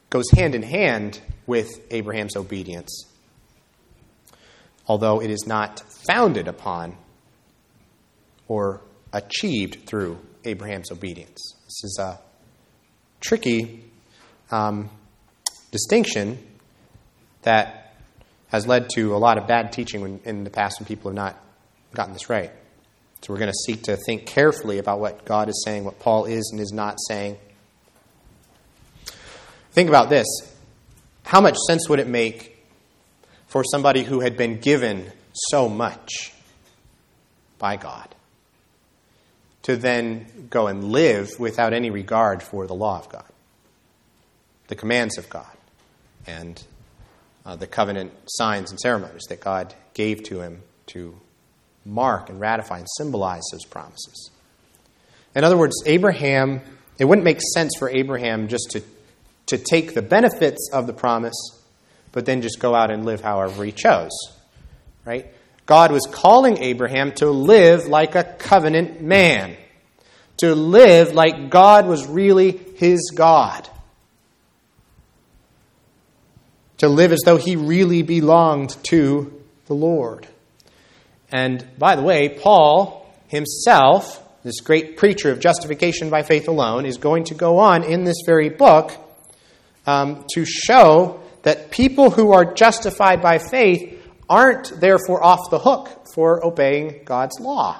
goes 0.09 0.29
hand 0.35 0.53
in 0.53 0.63
hand 0.63 1.21
with 1.47 1.69
Abraham's 1.91 2.35
obedience, 2.35 3.05
although 4.85 5.21
it 5.21 5.29
is 5.29 5.47
not 5.47 5.81
founded 6.05 6.49
upon 6.49 6.97
or 8.49 8.81
achieved 9.13 9.87
through 9.87 10.19
Abraham's 10.43 10.91
obedience. 10.91 11.53
This 11.63 11.83
is 11.85 11.97
a 12.01 12.19
tricky 13.21 13.85
um, 14.51 14.89
distinction 15.71 16.37
that 17.43 17.95
has 18.49 18.67
led 18.67 18.89
to 18.95 19.15
a 19.15 19.17
lot 19.17 19.37
of 19.37 19.47
bad 19.47 19.71
teaching 19.71 20.19
in 20.25 20.43
the 20.43 20.49
past 20.49 20.79
when 20.79 20.87
people 20.87 21.11
have 21.11 21.15
not 21.15 21.43
gotten 21.93 22.13
this 22.13 22.29
right. 22.29 22.51
So 23.21 23.33
we're 23.33 23.39
going 23.39 23.51
to 23.51 23.57
seek 23.65 23.83
to 23.83 23.97
think 23.97 24.25
carefully 24.25 24.77
about 24.77 24.99
what 24.99 25.25
God 25.25 25.49
is 25.49 25.61
saying, 25.65 25.83
what 25.83 25.99
Paul 25.99 26.25
is 26.25 26.49
and 26.51 26.59
is 26.59 26.71
not 26.71 26.97
saying. 27.07 27.37
Think 29.71 29.89
about 29.89 30.09
this. 30.09 30.25
How 31.23 31.41
much 31.41 31.57
sense 31.67 31.87
would 31.89 31.99
it 31.99 32.07
make 32.07 32.57
for 33.47 33.63
somebody 33.63 34.03
who 34.03 34.21
had 34.21 34.37
been 34.37 34.59
given 34.59 35.11
so 35.33 35.69
much 35.69 36.33
by 37.59 37.75
God 37.75 38.15
to 39.63 39.75
then 39.75 40.47
go 40.49 40.67
and 40.67 40.85
live 40.85 41.39
without 41.39 41.73
any 41.73 41.89
regard 41.89 42.41
for 42.41 42.65
the 42.65 42.73
law 42.73 42.97
of 42.97 43.09
God. 43.09 43.25
the 44.69 44.75
commands 44.75 45.17
of 45.17 45.29
God 45.29 45.58
and 46.29 46.63
uh, 47.45 47.55
the 47.55 47.67
covenant 47.67 48.13
signs 48.27 48.71
and 48.71 48.79
ceremonies 48.79 49.23
that 49.29 49.39
God 49.41 49.73
gave 49.93 50.23
to 50.23 50.41
him 50.41 50.61
to 50.87 51.15
mark 51.85 52.29
and 52.29 52.39
ratify 52.39 52.79
and 52.79 52.87
symbolize 52.97 53.43
those 53.51 53.65
promises. 53.65 54.31
In 55.35 55.43
other 55.43 55.57
words, 55.57 55.75
Abraham, 55.85 56.61
it 56.97 57.05
wouldn't 57.05 57.25
make 57.25 57.39
sense 57.53 57.73
for 57.77 57.89
Abraham 57.89 58.47
just 58.47 58.71
to, 58.71 58.83
to 59.47 59.57
take 59.57 59.93
the 59.93 60.01
benefits 60.01 60.69
of 60.73 60.87
the 60.87 60.93
promise, 60.93 61.35
but 62.11 62.25
then 62.25 62.41
just 62.41 62.59
go 62.59 62.75
out 62.75 62.91
and 62.91 63.05
live 63.05 63.21
however 63.21 63.63
he 63.63 63.71
chose. 63.71 64.11
Right? 65.05 65.27
God 65.65 65.91
was 65.91 66.07
calling 66.11 66.57
Abraham 66.57 67.13
to 67.13 67.29
live 67.29 67.85
like 67.87 68.15
a 68.15 68.23
covenant 68.23 69.01
man, 69.01 69.55
to 70.37 70.55
live 70.55 71.13
like 71.13 71.49
God 71.49 71.87
was 71.87 72.07
really 72.07 72.51
his 72.51 73.11
God, 73.15 73.69
to 76.79 76.89
live 76.89 77.11
as 77.11 77.21
though 77.25 77.37
he 77.37 77.55
really 77.55 78.01
belonged 78.01 78.75
to 78.83 79.41
the 79.67 79.73
Lord. 79.73 80.27
And 81.31 81.65
by 81.77 81.95
the 81.95 82.01
way, 82.01 82.29
Paul 82.29 83.13
himself, 83.27 84.21
this 84.43 84.59
great 84.61 84.97
preacher 84.97 85.31
of 85.31 85.39
justification 85.39 86.09
by 86.09 86.23
faith 86.23 86.47
alone, 86.47 86.85
is 86.85 86.97
going 86.97 87.25
to 87.25 87.35
go 87.35 87.59
on 87.59 87.83
in 87.83 88.03
this 88.03 88.17
very 88.25 88.49
book 88.49 88.91
um, 89.85 90.25
to 90.33 90.45
show 90.45 91.21
that 91.43 91.71
people 91.71 92.09
who 92.09 92.31
are 92.31 92.53
justified 92.53 93.21
by 93.21 93.37
faith 93.37 93.95
aren't 94.27 94.79
therefore 94.79 95.23
off 95.23 95.49
the 95.49 95.59
hook 95.59 96.07
for 96.13 96.45
obeying 96.45 97.01
God's 97.05 97.39
law. 97.39 97.79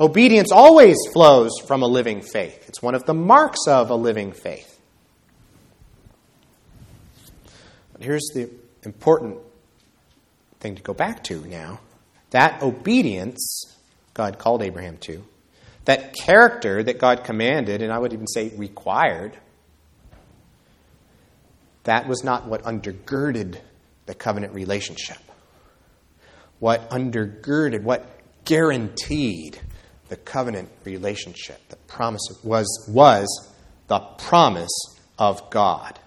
Obedience 0.00 0.50
always 0.50 0.96
flows 1.12 1.52
from 1.66 1.82
a 1.82 1.86
living 1.86 2.20
faith, 2.20 2.68
it's 2.68 2.82
one 2.82 2.94
of 2.94 3.04
the 3.04 3.14
marks 3.14 3.60
of 3.68 3.90
a 3.90 3.94
living 3.94 4.32
faith. 4.32 4.73
But 7.94 8.02
here's 8.02 8.28
the 8.34 8.50
important 8.82 9.38
thing 10.60 10.76
to 10.76 10.82
go 10.82 10.92
back 10.92 11.24
to 11.24 11.40
now. 11.46 11.80
That 12.30 12.62
obedience 12.62 13.64
God 14.12 14.38
called 14.38 14.62
Abraham 14.62 14.98
to, 14.98 15.24
that 15.86 16.14
character 16.14 16.82
that 16.82 16.98
God 16.98 17.24
commanded, 17.24 17.80
and 17.80 17.90
I 17.92 17.98
would 17.98 18.12
even 18.12 18.26
say 18.26 18.52
required, 18.56 19.36
that 21.84 22.06
was 22.06 22.22
not 22.22 22.46
what 22.46 22.62
undergirded 22.64 23.58
the 24.06 24.14
covenant 24.14 24.52
relationship 24.52 25.18
what 26.64 26.88
undergirded, 26.90 27.82
what 27.82 28.06
guaranteed 28.46 29.60
the 30.08 30.16
covenant 30.16 30.70
relationship. 30.84 31.60
The 31.68 31.76
promise 31.76 32.22
was, 32.42 32.88
was 32.90 33.52
the 33.88 33.98
promise 33.98 34.72
of 35.18 35.50
God. 35.50 35.98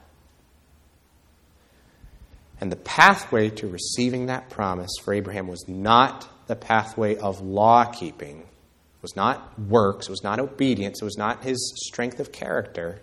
And 2.60 2.72
the 2.72 2.78
pathway 2.78 3.50
to 3.52 3.68
receiving 3.68 4.28
that 4.28 4.50
promise 4.50 4.92
for 5.04 5.14
Abraham 5.14 5.48
was 5.48 5.68
not 5.68 6.28
the 6.48 6.56
pathway 6.56 7.16
of 7.18 7.42
law 7.42 7.86
keeping, 7.86 8.40
it 8.40 9.02
was 9.02 9.16
not 9.16 9.60
works, 9.60 10.08
it 10.08 10.12
was 10.12 10.24
not 10.24 10.40
obedience, 10.40 11.02
it 11.02 11.06
was 11.06 11.18
not 11.18 11.44
his 11.44 11.74
strength 11.88 12.20
of 12.20 12.32
character. 12.32 13.02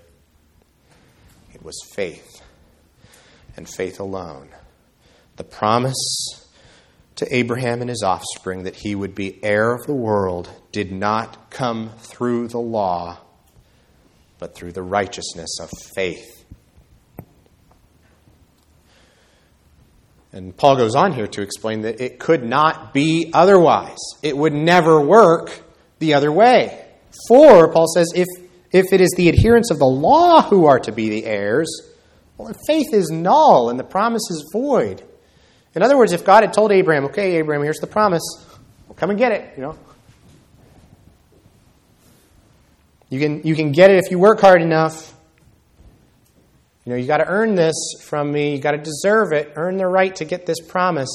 It 1.55 1.63
was 1.63 1.81
faith, 1.95 2.43
and 3.57 3.69
faith 3.69 4.01
alone. 4.01 4.49
The 5.37 5.45
promise 5.45 6.45
to 7.17 7.35
Abraham 7.35 7.81
and 7.81 7.89
his 7.89 8.03
offspring 8.03 8.65
that 8.65 8.77
he 8.77 8.95
would 8.95 9.15
be 9.15 9.43
heir 9.45 9.73
of 9.73 9.87
the 9.87 9.95
world 9.95 10.51
did 10.73 10.91
not 10.91 11.51
come 11.51 11.91
through 11.99 12.49
the 12.49 12.59
law, 12.59 13.19
but 14.39 14.57
through 14.57 14.73
the 14.73 14.83
righteousness 14.83 15.59
of 15.61 15.71
faith. 15.95 16.44
And 20.35 20.55
Paul 20.57 20.75
goes 20.75 20.97
on 20.97 21.13
here 21.13 21.29
to 21.29 21.43
explain 21.43 21.83
that 21.83 22.01
it 22.01 22.19
could 22.19 22.43
not 22.43 22.93
be 22.93 23.31
otherwise. 23.33 23.99
It 24.21 24.37
would 24.37 24.53
never 24.53 25.01
work 25.01 25.63
the 26.01 26.15
other 26.15 26.33
way. 26.33 26.85
For, 27.29 27.73
Paul 27.73 27.87
says, 27.87 28.13
if, 28.17 28.27
if 28.73 28.93
it 28.93 29.01
is 29.01 29.15
the 29.17 29.29
adherents 29.29 29.71
of 29.71 29.79
the 29.79 29.87
law 29.87 30.43
who 30.43 30.67
are 30.67 30.81
to 30.81 30.91
be 30.91 31.09
the 31.09 31.25
heirs, 31.25 31.71
well, 32.37 32.53
faith 32.67 32.93
is 32.93 33.11
null 33.11 33.71
and 33.71 33.79
the 33.79 33.85
promise 33.85 34.29
is 34.29 34.51
void. 34.53 35.05
In 35.77 35.85
other 35.85 35.97
words, 35.97 36.13
if 36.13 36.25
God 36.25 36.43
had 36.43 36.53
told 36.53 36.73
Abraham, 36.73 37.05
okay, 37.05 37.37
Abraham, 37.37 37.63
here's 37.63 37.79
the 37.79 37.87
promise, 37.87 38.25
well, 38.89 38.97
come 38.97 39.11
and 39.11 39.19
get 39.19 39.31
it, 39.31 39.55
you 39.57 39.63
know. 39.63 39.79
You 43.09 43.21
can, 43.21 43.43
you 43.45 43.55
can 43.55 43.71
get 43.71 43.93
it 43.93 44.03
if 44.05 44.11
you 44.11 44.19
work 44.19 44.41
hard 44.41 44.63
enough. 44.63 45.14
You 46.85 46.93
know, 46.93 46.99
you 46.99 47.07
got 47.07 47.19
to 47.19 47.27
earn 47.27 47.55
this 47.55 47.75
from 48.03 48.31
me. 48.31 48.53
You 48.53 48.59
got 48.59 48.73
to 48.73 48.79
deserve 48.79 49.33
it. 49.33 49.53
Earn 49.57 49.77
the 49.79 49.87
right 49.87 50.15
to 50.17 50.25
get 50.25 50.45
this 50.45 50.61
promise. 50.61 51.11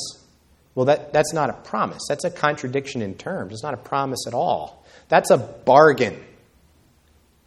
Well, 0.74 0.86
that, 0.86 1.14
that's 1.14 1.34
not 1.34 1.50
a 1.50 1.54
promise. 1.54 2.02
That's 2.08 2.26
a 2.26 2.32
contradiction 2.32 3.02
in 3.02 3.16
terms. 3.16 3.54
It's 3.54 3.64
not 3.64 3.74
a 3.74 3.78
promise 3.78 4.26
at 4.28 4.34
all. 4.34 4.86
That's 5.10 5.30
a 5.30 5.38
bargain. 5.38 6.24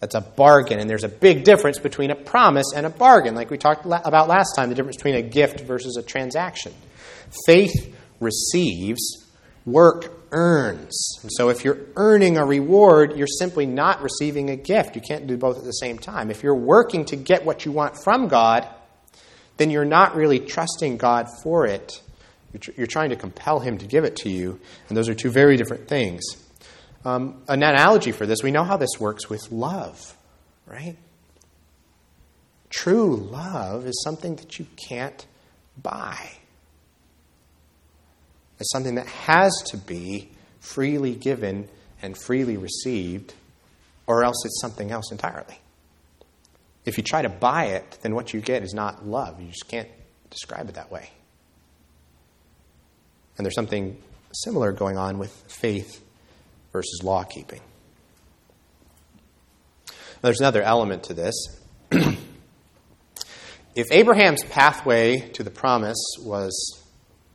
That's 0.01 0.15
a 0.15 0.21
bargain. 0.21 0.79
And 0.79 0.89
there's 0.91 1.05
a 1.05 1.09
big 1.09 1.45
difference 1.45 1.79
between 1.79 2.11
a 2.11 2.15
promise 2.15 2.73
and 2.75 2.87
a 2.87 2.91
bargain, 2.91 3.35
like 3.35 3.51
we 3.51 3.59
talked 3.59 3.85
about 3.87 4.29
last 4.29 4.55
time 4.57 4.69
the 4.69 4.75
difference 4.75 4.97
between 4.97 5.15
a 5.15 5.23
gift 5.23 5.61
versus 5.61 5.97
a 5.97 6.03
transaction. 6.03 6.73
Faith 7.47 7.97
receives, 8.21 9.27
work 9.65 10.22
earns. 10.33 11.19
And 11.23 11.31
so 11.33 11.49
if 11.49 11.65
you're 11.65 11.79
earning 11.97 12.37
a 12.37 12.45
reward, 12.45 13.17
you're 13.17 13.27
simply 13.27 13.67
not 13.67 14.03
receiving 14.03 14.51
a 14.51 14.57
gift. 14.57 14.97
You 14.97 15.03
can't 15.03 15.27
do 15.27 15.37
both 15.37 15.59
at 15.59 15.65
the 15.65 15.73
same 15.73 15.99
time. 15.99 16.31
If 16.31 16.43
you're 16.43 16.55
working 16.55 17.05
to 17.07 17.17
get 17.17 17.45
what 17.45 17.65
you 17.65 17.73
want 17.73 18.03
from 18.03 18.29
God, 18.29 18.67
then 19.59 19.71
you're 19.71 19.85
not 19.85 20.17
really 20.17 20.41
trusting 20.41 20.97
God 20.97 21.29
for 21.43 21.67
it. 21.67 22.03
You're 22.77 22.87
trying 22.87 23.11
to 23.11 23.17
compel 23.17 23.61
Him 23.61 23.79
to 23.79 23.87
give 23.87 24.05
it 24.05 24.17
to 24.17 24.29
you, 24.29 24.61
and 24.89 24.97
those 24.97 25.09
are 25.09 25.15
two 25.15 25.31
very 25.31 25.57
different 25.57 25.89
things. 25.89 26.23
Um, 27.05 27.43
an 27.49 27.63
analogy 27.63 28.13
for 28.13 28.27
this, 28.27 28.43
we 28.43 28.51
know 28.51 28.65
how 28.65 28.77
this 28.77 29.01
works 29.01 29.31
with 29.31 29.51
love, 29.51 30.17
right? 30.67 30.97
True 32.69 33.17
love 33.17 33.87
is 33.87 34.03
something 34.05 34.37
that 34.37 34.59
you 34.59 34.67
can't 34.77 35.27
buy 35.83 36.31
as 38.63 38.71
something 38.71 38.95
that 38.95 39.07
has 39.07 39.53
to 39.67 39.77
be 39.77 40.31
freely 40.61 41.17
given 41.17 41.69
and 42.01 42.17
freely 42.17 42.57
received, 42.57 43.35
or 44.07 44.23
else 44.23 44.37
it's 44.45 44.61
something 44.61 44.93
else 44.93 45.11
entirely. 45.11 45.59
If 46.85 46.97
you 46.97 47.03
try 47.03 47.23
to 47.23 47.29
buy 47.29 47.67
it, 47.67 47.99
then 48.03 48.15
what 48.15 48.33
you 48.33 48.41
get 48.41 48.63
is 48.63 48.73
not 48.73 49.05
love. 49.05 49.41
You 49.41 49.49
just 49.49 49.69
can't 49.69 49.89
describe 50.31 50.69
it 50.69 50.77
that 50.77 50.93
way. 50.93 51.11
And 53.37 53.45
there's 53.45 53.57
something 53.57 54.01
similar 54.33 54.71
going 54.71 54.97
on 54.97 55.19
with 55.19 55.33
faith 55.49 56.01
versus 56.73 57.03
law 57.03 57.25
keeping. 57.25 57.61
There's 60.21 60.39
another 60.39 60.63
element 60.63 61.05
to 61.05 61.15
this. 61.15 61.35
if 61.91 62.17
Abraham's 63.91 64.45
pathway 64.45 65.31
to 65.33 65.43
the 65.43 65.51
promise 65.51 65.99
was 66.21 66.82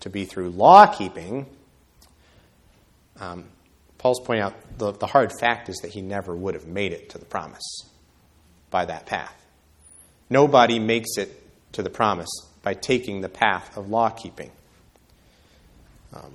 to 0.01 0.09
be 0.09 0.25
through 0.25 0.49
law 0.49 0.85
keeping, 0.85 1.45
um, 3.19 3.45
Paul's 3.97 4.19
pointing 4.19 4.43
out 4.43 4.77
the, 4.77 4.91
the 4.91 5.07
hard 5.07 5.31
fact 5.39 5.69
is 5.69 5.77
that 5.77 5.91
he 5.91 6.01
never 6.01 6.35
would 6.35 6.53
have 6.53 6.67
made 6.67 6.93
it 6.93 7.09
to 7.09 7.17
the 7.17 7.25
promise 7.25 7.81
by 8.69 8.85
that 8.85 9.05
path. 9.05 9.33
Nobody 10.29 10.79
makes 10.79 11.17
it 11.17 11.43
to 11.73 11.83
the 11.83 11.89
promise 11.89 12.29
by 12.61 12.73
taking 12.73 13.21
the 13.21 13.29
path 13.29 13.75
of 13.77 13.89
law 13.89 14.09
keeping. 14.09 14.51
Um, 16.13 16.33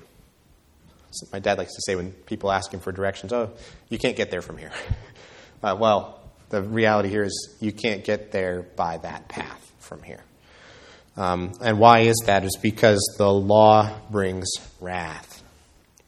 so 1.11 1.27
my 1.33 1.39
dad 1.39 1.59
likes 1.59 1.75
to 1.75 1.83
say 1.85 1.95
when 1.95 2.13
people 2.13 2.51
ask 2.51 2.73
him 2.73 2.81
for 2.81 2.91
directions, 2.91 3.33
oh, 3.33 3.51
you 3.91 3.99
can't 3.99 4.17
get 4.17 4.31
there 4.31 4.43
from 4.43 4.57
here. 4.57 4.73
uh, 5.63 5.77
well, 5.79 6.21
the 6.49 6.63
reality 6.63 7.11
here 7.11 7.25
is 7.25 7.57
you 7.61 7.73
can't 7.73 8.05
get 8.05 8.33
there 8.33 8.63
by 8.63 8.99
that 8.99 9.29
path 9.29 9.73
from 9.79 10.03
here. 10.03 10.21
Um, 11.17 11.53
and 11.61 11.79
why 11.79 12.01
is 12.01 12.17
that? 12.27 12.45
Is 12.45 12.57
because 12.61 13.01
the 13.19 13.33
law 13.33 13.91
brings 14.11 14.51
wrath. 14.81 15.43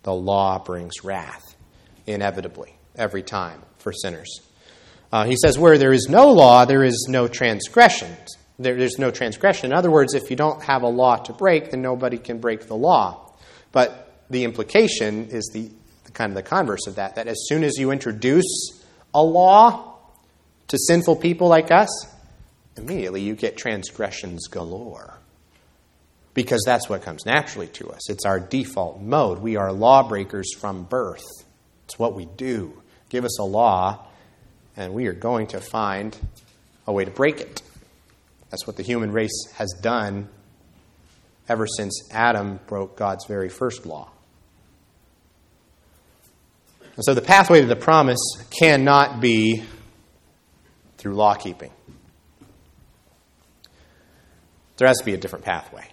The 0.02 0.14
law 0.14 0.58
brings 0.58 1.04
wrath, 1.04 1.54
inevitably, 2.06 2.74
every 2.96 3.22
time 3.22 3.62
for 3.78 3.92
sinners. 3.92 4.40
Uh, 5.12 5.24
he 5.24 5.36
says, 5.36 5.58
where 5.58 5.78
there 5.78 5.92
is 5.92 6.08
no 6.08 6.32
law, 6.32 6.64
there 6.64 6.82
is 6.82 7.06
no 7.08 7.28
transgression. 7.28 8.14
There, 8.58 8.76
there's 8.76 8.98
no 8.98 9.10
transgression. 9.10 9.66
In 9.66 9.76
other 9.76 9.90
words, 9.90 10.14
if 10.14 10.30
you 10.30 10.36
don't 10.36 10.62
have 10.62 10.82
a 10.82 10.88
law 10.88 11.16
to 11.16 11.32
break, 11.32 11.70
then 11.70 11.82
nobody 11.82 12.18
can 12.18 12.38
break 12.38 12.66
the 12.66 12.76
law. 12.76 13.32
But 13.72 14.22
the 14.30 14.44
implication 14.44 15.28
is 15.28 15.50
the, 15.52 15.70
the 16.04 16.12
kind 16.12 16.30
of 16.30 16.36
the 16.36 16.42
converse 16.42 16.86
of 16.86 16.96
that, 16.96 17.16
that 17.16 17.28
as 17.28 17.44
soon 17.46 17.64
as 17.64 17.76
you 17.76 17.90
introduce 17.90 18.82
a 19.14 19.22
law 19.22 19.98
to 20.68 20.78
sinful 20.78 21.16
people 21.16 21.48
like 21.48 21.70
us, 21.70 21.88
immediately 22.76 23.22
you 23.22 23.34
get 23.34 23.56
transgressions 23.56 24.48
galore. 24.48 25.18
Because 26.34 26.62
that's 26.66 26.88
what 26.88 27.02
comes 27.02 27.24
naturally 27.24 27.68
to 27.68 27.90
us. 27.90 28.10
It's 28.10 28.24
our 28.24 28.40
default 28.40 29.00
mode. 29.00 29.38
We 29.38 29.56
are 29.56 29.72
lawbreakers 29.72 30.52
from 30.54 30.82
birth. 30.84 31.22
It's 31.84 31.98
what 31.98 32.14
we 32.14 32.24
do. 32.24 32.82
Give 33.08 33.24
us 33.24 33.38
a 33.38 33.44
law, 33.44 34.06
and 34.76 34.92
we 34.94 35.06
are 35.06 35.12
going 35.12 35.46
to 35.48 35.60
find 35.60 36.16
a 36.87 36.92
way 36.92 37.04
to 37.04 37.10
break 37.10 37.40
it. 37.40 37.62
That's 38.50 38.66
what 38.66 38.76
the 38.76 38.82
human 38.82 39.12
race 39.12 39.52
has 39.54 39.72
done 39.80 40.28
ever 41.48 41.66
since 41.66 42.08
Adam 42.10 42.58
broke 42.66 42.96
God's 42.96 43.26
very 43.26 43.48
first 43.48 43.87
law. 43.87 44.10
And 46.96 47.04
so 47.04 47.14
the 47.14 47.22
pathway 47.22 47.60
to 47.60 47.66
the 47.66 47.76
promise 47.76 48.20
cannot 48.50 49.20
be 49.20 49.62
through 50.96 51.14
law 51.14 51.34
keeping. 51.34 51.70
There 54.76 54.88
has 54.88 54.98
to 54.98 55.04
be 55.04 55.14
a 55.14 55.16
different 55.16 55.44
pathway 55.44 55.87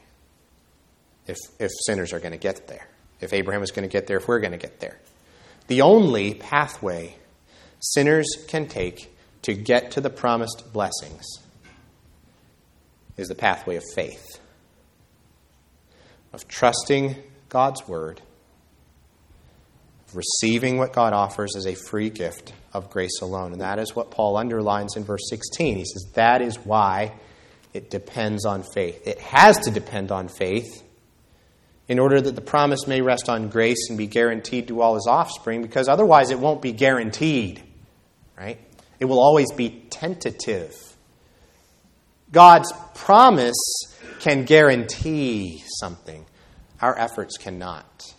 if, 1.28 1.38
if 1.60 1.72
sinners 1.86 2.13
are 2.13 2.20
going 2.20 2.32
to 2.32 2.38
get 2.38 2.67
there, 2.67 2.88
if 3.20 3.34
Abraham 3.34 3.63
is 3.63 3.72
going 3.72 3.88
to 3.88 3.91
get 3.91 4.08
there, 4.08 4.17
if 4.17 4.28
we're 4.28 4.39
going 4.39 4.52
to 4.52 4.58
get 4.58 4.80
there. 4.80 5.00
The 5.67 5.82
only 5.82 6.34
pathway 6.34 7.15
sinners 7.80 8.28
can 8.48 8.67
take 8.67 9.15
to 9.44 9.54
get 9.54 9.91
to 9.91 10.02
the 10.02 10.10
promised 10.10 10.72
blessings 10.74 11.26
is 13.17 13.28
the 13.28 13.36
pathway 13.36 13.76
of 13.76 13.84
faith, 13.94 14.39
of 16.34 16.48
trusting 16.48 17.15
God's 17.50 17.88
word, 17.88 18.22
of 20.08 20.15
receiving 20.15 20.78
what 20.78 20.94
God 20.94 21.13
offers 21.13 21.56
as 21.56 21.65
a 21.67 21.76
free 21.76 22.10
gift 22.10 22.54
of 22.74 22.89
grace 22.89 23.22
alone. 23.22 23.52
And 23.52 23.62
that 23.62 23.80
is 23.80 23.96
what 23.96 24.12
Paul 24.12 24.38
underlines 24.38 24.96
in 24.96 25.04
verse 25.04 25.30
16. 25.30 25.78
He 25.78 25.86
says, 25.86 26.06
That 26.13 26.41
is 26.41 26.58
why 26.58 27.13
it 27.74 27.90
depends 27.90 28.46
on 28.46 28.64
faith. 28.64 29.08
It 29.08 29.20
has 29.20 29.60
to 29.60 29.72
depend 29.72 30.12
on 30.12 30.28
faith 30.28 30.84
in 31.88 32.00
order 32.00 32.22
that 32.22 32.36
the 32.36 32.42
promise 32.42 32.88
may 32.88 33.02
rest 33.02 33.28
on 33.28 33.50
grace 33.50 33.90
and 33.90 33.98
be 33.98 34.08
guaranteed 34.08 34.68
to 34.70 34.82
all 34.82 34.96
his 34.96 35.08
offspring, 35.10 35.62
because 35.62 35.88
otherwise 35.90 36.32
it 36.32 36.40
won't 36.40 36.62
be 36.62 36.72
guaranteed, 36.72 37.62
right? 38.38 38.60
It 39.00 39.06
will 39.06 39.20
always 39.20 39.52
be 39.52 39.84
tentative. 39.90 40.74
God's 42.32 42.72
promise 42.94 43.58
can 44.20 44.46
guarantee 44.46 45.64
something. 45.80 46.26
Our 46.82 46.98
efforts 46.98 47.38
cannot. 47.38 48.14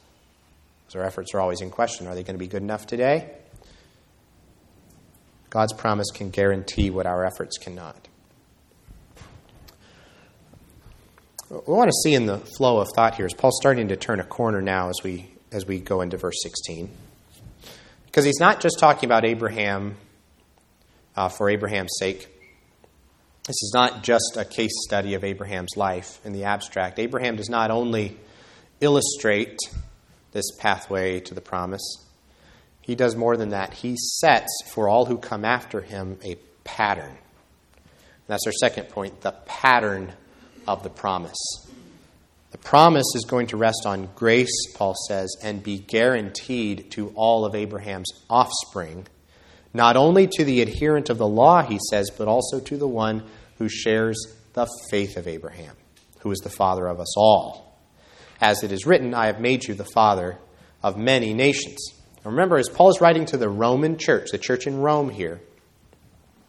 Because 0.85 0.97
our 0.97 1.05
efforts 1.05 1.35
are 1.35 1.41
always 1.41 1.61
in 1.61 1.71
question. 1.71 2.07
Are 2.07 2.15
they 2.15 2.23
going 2.23 2.35
to 2.35 2.39
be 2.39 2.49
good 2.49 2.63
enough 2.63 2.87
today? 2.87 3.31
God's 5.49 5.73
promise 5.73 6.11
can 6.13 6.31
guarantee 6.31 6.91
what 6.91 7.07
our 7.07 7.25
efforts 7.25 7.59
cannot. 7.59 8.09
We 11.53 11.75
want 11.75 11.89
to 11.89 11.97
see 12.03 12.15
in 12.15 12.25
the 12.25 12.39
flow 12.39 12.79
of 12.79 12.89
thought 12.97 13.17
here 13.17 13.27
is 13.27 13.35
Paul's 13.35 13.59
starting 13.61 13.89
to 13.89 13.97
turn 13.97 14.21
a 14.21 14.25
corner 14.25 14.63
now 14.63 14.89
as 14.89 14.97
we 15.05 15.31
as 15.51 15.67
we 15.67 15.81
go 15.81 16.01
into 16.01 16.17
verse 16.17 16.43
16. 16.43 16.89
Because 18.07 18.25
he's 18.25 18.41
not 18.41 18.63
just 18.63 18.79
talking 18.79 19.07
about 19.07 19.27
Abraham 19.27 19.97
uh, 21.15 21.29
for 21.29 21.51
Abraham's 21.51 21.93
sake. 21.99 22.27
This 23.45 23.57
is 23.63 23.73
not 23.75 24.03
just 24.03 24.39
a 24.39 24.47
case 24.47 24.73
study 24.87 25.13
of 25.13 25.25
Abraham's 25.25 25.77
life 25.77 26.25
in 26.25 26.33
the 26.33 26.45
abstract. 26.45 26.99
Abraham 26.99 27.37
does 27.37 27.51
not 27.51 27.71
only 27.71 28.17
illustrate 28.81 29.59
this 30.33 30.51
pathway 30.59 31.21
to 31.21 31.35
the 31.35 31.43
promise, 31.43 32.07
he 32.81 32.95
does 32.95 33.15
more 33.15 33.37
than 33.37 33.51
that. 33.51 33.75
He 33.75 33.97
sets 33.99 34.51
for 34.71 34.89
all 34.89 35.05
who 35.05 35.19
come 35.19 35.45
after 35.45 35.83
him 35.83 36.19
a 36.25 36.37
pattern. 36.65 37.11
And 37.11 38.29
that's 38.29 38.47
our 38.47 38.53
second 38.53 38.89
point 38.89 39.21
the 39.21 39.33
pattern 39.45 40.15
of 40.67 40.83
the 40.83 40.91
promise. 40.91 41.39
The 42.53 42.59
promise 42.59 43.07
is 43.15 43.25
going 43.25 43.47
to 43.49 43.57
rest 43.57 43.83
on 43.87 44.11
grace, 44.15 44.75
Paul 44.75 44.95
says, 45.09 45.35
and 45.43 45.63
be 45.63 45.79
guaranteed 45.79 46.91
to 46.93 47.13
all 47.15 47.47
of 47.47 47.55
Abraham's 47.55 48.11
offspring, 48.29 49.07
not 49.73 49.97
only 49.97 50.27
to 50.27 50.45
the 50.45 50.61
adherent 50.61 51.09
of 51.09 51.17
the 51.17 51.27
law, 51.27 51.63
he 51.63 51.79
says, 51.91 52.11
but 52.11 52.29
also 52.29 52.61
to 52.61 52.77
the 52.77 52.87
one 52.87 53.25
who 53.57 53.69
shares 53.69 54.19
the 54.53 54.67
faith 54.91 55.17
of 55.17 55.27
Abraham, 55.27 55.75
who 56.21 56.31
is 56.31 56.41
the 56.41 56.51
father 56.51 56.87
of 56.87 57.01
us 57.01 57.17
all. 57.17 57.81
As 58.39 58.63
it 58.63 58.71
is 58.71 58.87
written, 58.87 59.15
I 59.15 59.27
have 59.27 59.41
made 59.41 59.65
you 59.65 59.73
the 59.73 59.85
father 59.85 60.37
of 60.83 60.99
many 60.99 61.33
nations. 61.33 61.79
remember, 62.23 62.59
as 62.59 62.69
Paul 62.69 62.91
is 62.91 63.01
writing 63.01 63.25
to 63.27 63.39
the 63.39 63.49
Roman 63.49 63.97
church, 63.97 64.29
the 64.31 64.39
church 64.39 64.67
in 64.67 64.81
Rome 64.81 65.09
here, 65.09 65.41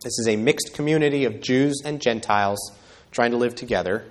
this 0.04 0.20
is 0.20 0.28
a 0.28 0.36
mixed 0.36 0.74
community 0.74 1.24
of 1.24 1.40
Jews 1.40 1.82
and 1.86 2.02
Gentiles 2.02 2.60
trying 3.14 3.32
to 3.32 3.38
live 3.38 3.56
together. 3.56 4.04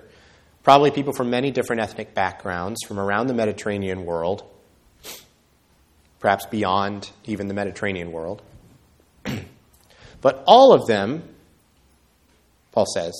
Probably 0.63 0.91
people 0.91 1.13
from 1.13 1.29
many 1.29 1.51
different 1.51 1.81
ethnic 1.81 2.13
backgrounds 2.13 2.79
from 2.87 2.99
around 2.99 3.27
the 3.27 3.33
Mediterranean 3.33 4.05
world, 4.05 4.43
perhaps 6.19 6.45
beyond 6.45 7.11
even 7.25 7.47
the 7.47 7.53
Mediterranean 7.53 8.11
world. 8.11 8.41
but 10.21 10.43
all 10.47 10.73
of 10.73 10.87
them, 10.87 11.23
Paul 12.71 12.85
says, 12.85 13.13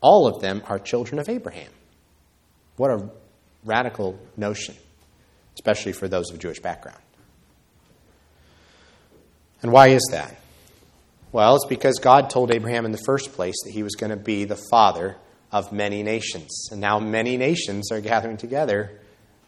all 0.00 0.26
of 0.26 0.42
them 0.42 0.62
are 0.66 0.80
children 0.80 1.20
of 1.20 1.28
Abraham. 1.28 1.70
What 2.76 2.90
a 2.90 3.08
radical 3.64 4.18
notion, 4.36 4.74
especially 5.54 5.92
for 5.92 6.08
those 6.08 6.30
of 6.32 6.40
Jewish 6.40 6.58
background. 6.58 6.98
And 9.62 9.70
why 9.70 9.88
is 9.88 10.02
that? 10.10 10.41
Well, 11.32 11.56
it's 11.56 11.66
because 11.66 11.98
God 11.98 12.28
told 12.28 12.50
Abraham 12.50 12.84
in 12.84 12.92
the 12.92 13.02
first 13.06 13.32
place 13.32 13.54
that 13.64 13.72
he 13.72 13.82
was 13.82 13.94
going 13.94 14.10
to 14.10 14.16
be 14.16 14.44
the 14.44 14.60
father 14.70 15.16
of 15.50 15.72
many 15.72 16.02
nations. 16.02 16.68
And 16.70 16.80
now 16.80 16.98
many 16.98 17.38
nations 17.38 17.90
are 17.90 18.02
gathering 18.02 18.36
together 18.36 19.00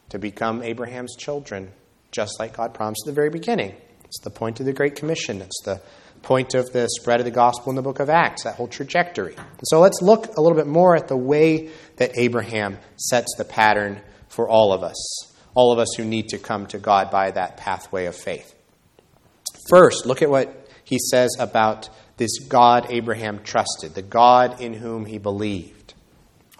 to 0.08 0.18
become 0.18 0.62
Abraham's 0.62 1.14
children, 1.14 1.72
just 2.10 2.40
like 2.40 2.56
God 2.56 2.72
promised 2.72 3.02
at 3.06 3.10
the 3.10 3.14
very 3.14 3.28
beginning. 3.28 3.74
It's 4.04 4.20
the 4.20 4.30
point 4.30 4.60
of 4.60 4.66
the 4.66 4.72
Great 4.72 4.96
Commission. 4.96 5.42
It's 5.42 5.62
the 5.64 5.82
point 6.22 6.54
of 6.54 6.72
the 6.72 6.88
spread 6.88 7.20
of 7.20 7.26
the 7.26 7.30
gospel 7.30 7.68
in 7.70 7.76
the 7.76 7.82
book 7.82 8.00
of 8.00 8.08
Acts, 8.08 8.44
that 8.44 8.56
whole 8.56 8.68
trajectory. 8.68 9.36
So 9.64 9.80
let's 9.80 10.00
look 10.00 10.38
a 10.38 10.40
little 10.40 10.56
bit 10.56 10.66
more 10.66 10.96
at 10.96 11.08
the 11.08 11.16
way 11.16 11.68
that 11.96 12.12
Abraham 12.16 12.78
sets 12.96 13.34
the 13.36 13.44
pattern 13.44 14.00
for 14.28 14.48
all 14.48 14.72
of 14.72 14.82
us, 14.82 15.34
all 15.54 15.70
of 15.70 15.78
us 15.78 15.88
who 15.96 16.04
need 16.04 16.28
to 16.28 16.38
come 16.38 16.66
to 16.68 16.78
God 16.78 17.10
by 17.10 17.30
that 17.32 17.58
pathway 17.58 18.06
of 18.06 18.16
faith. 18.16 18.54
First, 19.68 20.06
look 20.06 20.22
at 20.22 20.30
what 20.30 20.63
he 20.84 20.98
says 20.98 21.36
about 21.38 21.88
this 22.16 22.38
God 22.38 22.86
Abraham 22.90 23.42
trusted, 23.42 23.94
the 23.94 24.02
God 24.02 24.60
in 24.60 24.74
whom 24.74 25.06
he 25.06 25.18
believed. 25.18 25.94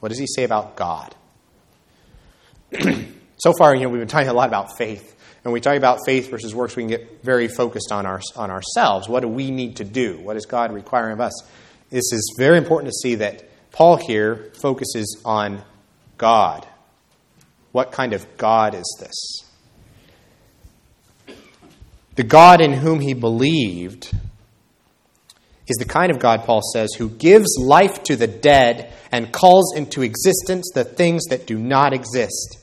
What 0.00 0.08
does 0.08 0.18
he 0.18 0.26
say 0.26 0.44
about 0.44 0.76
God? 0.76 1.14
so 3.37 3.52
far, 3.56 3.74
you 3.74 3.82
know, 3.82 3.88
we've 3.88 4.00
been 4.00 4.08
talking 4.08 4.28
a 4.28 4.34
lot 4.34 4.48
about 4.48 4.76
faith. 4.76 5.12
And 5.44 5.52
we 5.52 5.60
talk 5.60 5.76
about 5.76 5.98
faith 6.06 6.30
versus 6.30 6.54
works, 6.54 6.74
we 6.74 6.84
can 6.84 6.90
get 6.90 7.22
very 7.22 7.48
focused 7.48 7.92
on, 7.92 8.06
our, 8.06 8.20
on 8.34 8.50
ourselves. 8.50 9.08
What 9.08 9.20
do 9.20 9.28
we 9.28 9.50
need 9.50 9.76
to 9.76 9.84
do? 9.84 10.18
What 10.18 10.37
is 10.37 10.46
God 10.46 10.72
requiring 10.72 11.12
of 11.12 11.20
us? 11.20 11.32
This 11.90 12.12
is 12.12 12.34
very 12.38 12.56
important 12.56 12.92
to 12.92 12.98
see 13.02 13.16
that 13.16 13.44
Paul 13.70 13.96
here 13.96 14.52
focuses 14.60 15.20
on 15.24 15.62
God. 16.16 16.66
What 17.72 17.92
kind 17.92 18.14
of 18.14 18.26
God 18.38 18.74
is 18.74 18.96
this? 18.98 19.43
The 22.16 22.22
God 22.22 22.61
in 22.61 22.72
whom 22.72 23.00
he 23.00 23.14
believed 23.14 24.12
is 25.66 25.77
the 25.79 25.85
kind 25.85 26.11
of 26.11 26.18
God, 26.18 26.44
Paul 26.44 26.61
says, 26.72 26.94
who 26.94 27.09
gives 27.09 27.57
life 27.59 28.03
to 28.05 28.16
the 28.16 28.27
dead 28.27 28.92
and 29.11 29.33
calls 29.33 29.74
into 29.77 30.03
existence 30.03 30.70
the 30.74 30.85
things 30.85 31.24
that 31.31 31.46
do 31.46 31.59
not 31.59 31.92
exist. 31.92 32.59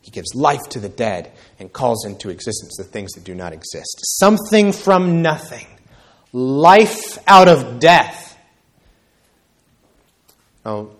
He 0.00 0.10
gives 0.10 0.34
life 0.34 0.62
to 0.70 0.80
the 0.80 0.88
dead 0.88 1.32
and 1.58 1.72
calls 1.72 2.04
into 2.04 2.28
existence 2.28 2.76
the 2.76 2.84
things 2.84 3.12
that 3.12 3.24
do 3.24 3.34
not 3.34 3.52
exist. 3.52 4.00
Something 4.18 4.72
from 4.72 5.22
nothing, 5.22 5.66
life 6.32 7.18
out 7.26 7.48
of 7.48 7.78
death. 7.78 8.38
Oh, 10.64 10.90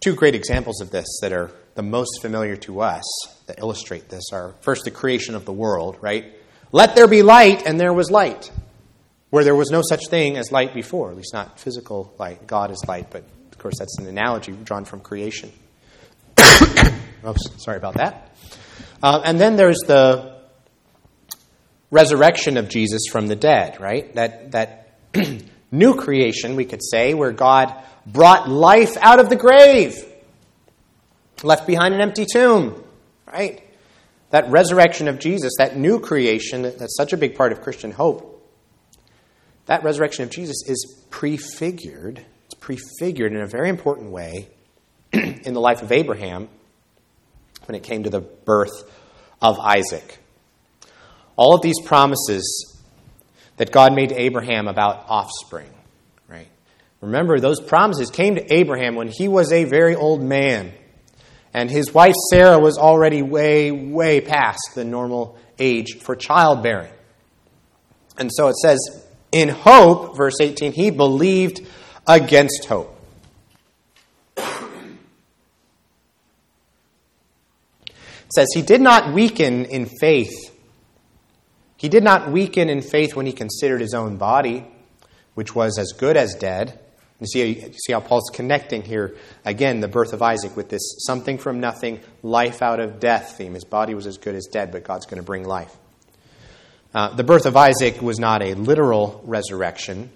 two 0.00 0.14
great 0.14 0.34
examples 0.34 0.80
of 0.80 0.90
this 0.90 1.06
that 1.22 1.32
are 1.32 1.50
the 1.74 1.82
most 1.82 2.20
familiar 2.20 2.56
to 2.56 2.80
us 2.80 3.04
that 3.46 3.58
illustrate 3.58 4.08
this 4.08 4.32
are 4.32 4.54
first 4.60 4.84
the 4.84 4.90
creation 4.90 5.34
of 5.34 5.44
the 5.44 5.52
world, 5.52 5.96
right? 6.00 6.34
Let 6.72 6.94
there 6.96 7.08
be 7.08 7.22
light, 7.22 7.66
and 7.66 7.80
there 7.80 7.92
was 7.92 8.10
light, 8.10 8.50
where 9.30 9.44
there 9.44 9.54
was 9.54 9.70
no 9.70 9.82
such 9.88 10.08
thing 10.08 10.36
as 10.36 10.52
light 10.52 10.74
before, 10.74 11.10
at 11.10 11.16
least 11.16 11.32
not 11.32 11.58
physical 11.58 12.14
light. 12.18 12.46
God 12.46 12.70
is 12.70 12.82
light, 12.86 13.10
but 13.10 13.24
of 13.52 13.58
course 13.58 13.78
that's 13.78 13.98
an 13.98 14.06
analogy 14.06 14.52
drawn 14.52 14.84
from 14.84 15.00
creation. 15.00 15.50
oh, 16.38 17.34
sorry 17.56 17.78
about 17.78 17.94
that. 17.94 18.36
Uh, 19.02 19.22
and 19.24 19.40
then 19.40 19.56
there's 19.56 19.80
the 19.86 20.38
resurrection 21.90 22.56
of 22.56 22.68
Jesus 22.68 23.02
from 23.10 23.28
the 23.28 23.36
dead, 23.36 23.80
right? 23.80 24.14
That, 24.14 24.52
that 24.52 24.94
new 25.70 25.94
creation, 25.94 26.56
we 26.56 26.64
could 26.64 26.82
say, 26.82 27.14
where 27.14 27.32
God 27.32 27.74
brought 28.12 28.48
life 28.48 28.96
out 29.00 29.20
of 29.20 29.28
the 29.28 29.36
grave, 29.36 30.04
left 31.42 31.66
behind 31.66 31.94
an 31.94 32.00
empty 32.00 32.26
tomb, 32.30 32.82
right? 33.26 33.62
That 34.30 34.50
resurrection 34.50 35.08
of 35.08 35.18
Jesus, 35.18 35.54
that 35.58 35.76
new 35.76 36.00
creation, 36.00 36.62
that's 36.62 36.96
such 36.96 37.12
a 37.12 37.16
big 37.16 37.34
part 37.34 37.52
of 37.52 37.62
Christian 37.62 37.90
hope, 37.90 38.34
that 39.66 39.84
resurrection 39.84 40.24
of 40.24 40.30
Jesus 40.30 40.62
is 40.66 41.04
prefigured. 41.10 42.24
It's 42.46 42.54
prefigured 42.54 43.32
in 43.32 43.40
a 43.40 43.46
very 43.46 43.68
important 43.68 44.10
way 44.10 44.48
in 45.12 45.52
the 45.52 45.60
life 45.60 45.82
of 45.82 45.92
Abraham 45.92 46.48
when 47.66 47.74
it 47.74 47.82
came 47.82 48.04
to 48.04 48.10
the 48.10 48.20
birth 48.20 48.90
of 49.42 49.58
Isaac. 49.58 50.18
All 51.36 51.54
of 51.54 51.62
these 51.62 51.80
promises 51.84 52.78
that 53.58 53.70
God 53.70 53.94
made 53.94 54.08
to 54.08 54.20
Abraham 54.20 54.68
about 54.68 55.04
offspring? 55.08 55.70
Remember, 57.00 57.38
those 57.38 57.60
promises 57.60 58.10
came 58.10 58.34
to 58.34 58.52
Abraham 58.52 58.96
when 58.96 59.08
he 59.08 59.28
was 59.28 59.52
a 59.52 59.64
very 59.64 59.94
old 59.94 60.22
man. 60.22 60.72
And 61.54 61.70
his 61.70 61.94
wife 61.94 62.14
Sarah 62.30 62.58
was 62.58 62.76
already 62.76 63.22
way, 63.22 63.70
way 63.70 64.20
past 64.20 64.60
the 64.74 64.84
normal 64.84 65.38
age 65.58 65.98
for 66.00 66.16
childbearing. 66.16 66.92
And 68.18 68.30
so 68.32 68.48
it 68.48 68.56
says, 68.56 68.78
in 69.30 69.48
hope, 69.48 70.16
verse 70.16 70.40
18, 70.40 70.72
he 70.72 70.90
believed 70.90 71.64
against 72.06 72.66
hope. 72.66 72.94
It 77.86 78.34
says, 78.34 78.48
he 78.52 78.60
did 78.60 78.80
not 78.82 79.14
weaken 79.14 79.64
in 79.66 79.86
faith. 79.86 80.54
He 81.76 81.88
did 81.88 82.02
not 82.02 82.30
weaken 82.30 82.68
in 82.68 82.82
faith 82.82 83.16
when 83.16 83.24
he 83.24 83.32
considered 83.32 83.80
his 83.80 83.94
own 83.94 84.16
body, 84.16 84.66
which 85.34 85.54
was 85.54 85.78
as 85.78 85.92
good 85.96 86.16
as 86.16 86.34
dead 86.34 86.78
you 87.20 87.26
see, 87.26 87.46
you 87.46 87.72
see 87.72 87.92
how 87.92 88.00
Paul's 88.00 88.30
connecting 88.32 88.82
here 88.82 89.16
again 89.44 89.80
the 89.80 89.88
birth 89.88 90.12
of 90.12 90.22
Isaac 90.22 90.56
with 90.56 90.68
this 90.68 90.96
something 91.00 91.38
from 91.38 91.58
nothing, 91.58 92.00
life 92.22 92.62
out 92.62 92.78
of 92.78 93.00
death 93.00 93.36
theme. 93.36 93.54
His 93.54 93.64
body 93.64 93.94
was 93.94 94.06
as 94.06 94.18
good 94.18 94.36
as 94.36 94.46
dead, 94.46 94.70
but 94.70 94.84
God's 94.84 95.06
going 95.06 95.20
to 95.20 95.26
bring 95.26 95.44
life. 95.44 95.74
Uh, 96.94 97.14
the 97.14 97.24
birth 97.24 97.44
of 97.44 97.56
Isaac 97.56 98.00
was 98.00 98.18
not 98.18 98.42
a 98.42 98.54
literal 98.54 99.20
resurrection, 99.24 100.10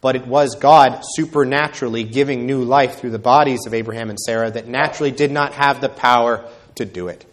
but 0.00 0.14
it 0.14 0.26
was 0.26 0.54
God 0.54 1.00
supernaturally 1.02 2.04
giving 2.04 2.46
new 2.46 2.62
life 2.62 2.98
through 2.98 3.10
the 3.10 3.18
bodies 3.18 3.66
of 3.66 3.74
Abraham 3.74 4.08
and 4.08 4.18
Sarah 4.18 4.50
that 4.50 4.68
naturally 4.68 5.10
did 5.10 5.32
not 5.32 5.54
have 5.54 5.80
the 5.80 5.88
power 5.88 6.48
to 6.76 6.84
do 6.84 7.08
it. 7.08 7.24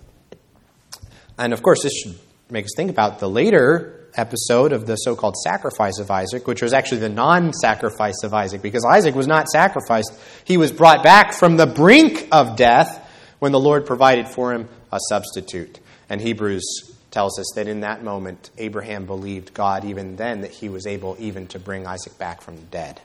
And 1.38 1.54
of 1.54 1.62
course, 1.62 1.84
this 1.84 1.94
should 1.94 2.16
make 2.50 2.66
us 2.66 2.72
think 2.76 2.90
about 2.90 3.20
the 3.20 3.30
later 3.30 4.05
episode 4.18 4.72
of 4.72 4.86
the 4.86 4.96
so 4.96 5.16
called 5.16 5.36
sacrifice 5.38 6.00
of 6.00 6.10
Isaac, 6.12 6.48
which 6.48 6.62
was 6.62 6.74
actually 6.74 7.00
the 7.00 7.10
non 7.10 7.54
sacrifice 7.54 8.24
of 8.24 8.34
Isaac, 8.34 8.62
because 8.62 8.86
Isaac 8.86 9.16
was 9.16 9.28
not 9.28 9.48
sacrificed. 9.48 10.14
He 10.44 10.58
was 10.58 10.72
brought 10.72 11.04
back 11.04 11.34
from 11.34 11.58
the 11.58 11.66
brink 11.66 12.28
of 12.32 12.56
death 12.56 13.02
when 13.40 13.52
the 13.52 13.60
Lord 13.60 13.86
provided 13.86 14.28
for 14.28 14.54
him 14.54 14.68
a 14.92 15.00
substitute. 15.10 15.80
And 16.10 16.22
Hebrews 16.22 16.96
tells 17.12 17.40
us 17.40 17.52
that 17.56 17.68
in 17.68 17.82
that 17.82 18.04
moment, 18.04 18.50
Abraham 18.58 19.06
believed 19.06 19.54
God 19.54 19.86
even 19.86 20.16
then 20.16 20.42
that 20.42 20.52
he 20.52 20.70
was 20.70 20.86
able 20.86 21.16
even 21.20 21.48
to 21.48 21.60
bring 21.60 21.88
Isaac 21.88 22.18
back 22.18 22.42
from 22.42 22.58
the 22.58 22.64
dead. 22.64 23.02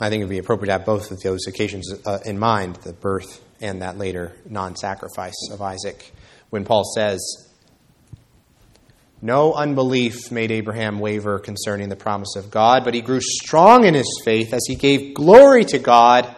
I 0.00 0.10
think 0.10 0.20
it 0.20 0.24
would 0.24 0.30
be 0.30 0.38
appropriate 0.38 0.66
to 0.66 0.72
have 0.72 0.84
both 0.84 1.10
of 1.10 1.20
those 1.20 1.46
occasions 1.46 1.92
uh, 2.04 2.18
in 2.26 2.38
mind 2.38 2.76
the 2.76 2.92
birth 2.92 3.42
and 3.60 3.82
that 3.82 3.98
later 3.98 4.36
non 4.48 4.76
sacrifice 4.76 5.48
of 5.52 5.60
Isaac. 5.60 6.12
When 6.50 6.64
Paul 6.64 6.84
says, 6.94 7.20
No 9.20 9.52
unbelief 9.52 10.30
made 10.30 10.50
Abraham 10.50 10.98
waver 10.98 11.38
concerning 11.38 11.88
the 11.88 11.96
promise 11.96 12.36
of 12.36 12.50
God, 12.50 12.84
but 12.84 12.94
he 12.94 13.00
grew 13.00 13.20
strong 13.20 13.84
in 13.84 13.94
his 13.94 14.20
faith 14.24 14.52
as 14.52 14.64
he 14.66 14.74
gave 14.74 15.14
glory 15.14 15.64
to 15.64 15.78
God, 15.78 16.34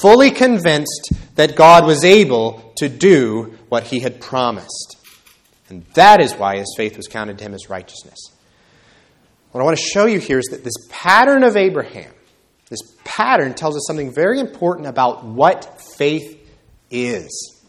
fully 0.00 0.30
convinced 0.30 1.12
that 1.36 1.56
God 1.56 1.86
was 1.86 2.04
able 2.04 2.72
to 2.76 2.88
do 2.88 3.58
what 3.68 3.84
he 3.84 4.00
had 4.00 4.20
promised. 4.20 4.96
And 5.68 5.86
that 5.94 6.20
is 6.20 6.34
why 6.34 6.58
his 6.58 6.74
faith 6.76 6.96
was 6.96 7.06
counted 7.06 7.38
to 7.38 7.44
him 7.44 7.54
as 7.54 7.70
righteousness. 7.70 8.18
What 9.52 9.60
I 9.60 9.64
want 9.64 9.78
to 9.78 9.82
show 9.82 10.06
you 10.06 10.18
here 10.18 10.38
is 10.38 10.46
that 10.50 10.64
this 10.64 10.74
pattern 10.90 11.44
of 11.44 11.56
Abraham, 11.56 12.12
this 12.72 12.96
pattern 13.04 13.52
tells 13.52 13.76
us 13.76 13.82
something 13.86 14.14
very 14.14 14.40
important 14.40 14.86
about 14.88 15.26
what 15.26 15.78
faith 15.98 16.38
is. 16.90 17.60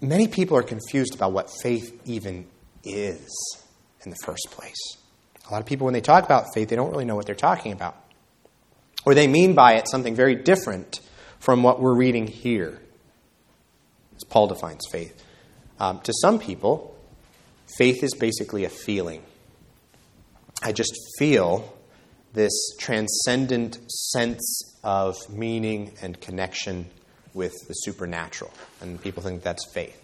Many 0.00 0.28
people 0.28 0.56
are 0.56 0.62
confused 0.62 1.12
about 1.16 1.32
what 1.32 1.50
faith 1.50 2.00
even 2.04 2.46
is 2.84 3.28
in 4.04 4.10
the 4.12 4.16
first 4.24 4.46
place. 4.52 4.98
A 5.48 5.52
lot 5.52 5.58
of 5.58 5.66
people, 5.66 5.84
when 5.84 5.94
they 5.94 6.00
talk 6.00 6.24
about 6.24 6.54
faith, 6.54 6.68
they 6.68 6.76
don't 6.76 6.92
really 6.92 7.04
know 7.04 7.16
what 7.16 7.26
they're 7.26 7.34
talking 7.34 7.72
about. 7.72 7.96
Or 9.04 9.14
they 9.14 9.26
mean 9.26 9.56
by 9.56 9.74
it 9.74 9.88
something 9.88 10.14
very 10.14 10.36
different 10.36 11.00
from 11.40 11.64
what 11.64 11.80
we're 11.80 11.92
reading 11.92 12.28
here, 12.28 12.80
as 14.14 14.22
Paul 14.22 14.46
defines 14.46 14.82
faith. 14.92 15.24
Um, 15.80 15.98
to 16.02 16.12
some 16.20 16.38
people, 16.38 16.96
faith 17.76 18.04
is 18.04 18.14
basically 18.14 18.64
a 18.64 18.70
feeling. 18.70 19.24
I 20.62 20.70
just 20.70 20.94
feel 21.18 21.75
this 22.36 22.76
transcendent 22.78 23.78
sense 23.90 24.78
of 24.84 25.16
meaning 25.30 25.90
and 26.02 26.20
connection 26.20 26.86
with 27.32 27.54
the 27.66 27.72
supernatural. 27.72 28.52
And 28.82 29.00
people 29.00 29.22
think 29.22 29.42
that's 29.42 29.66
faith. 29.72 29.98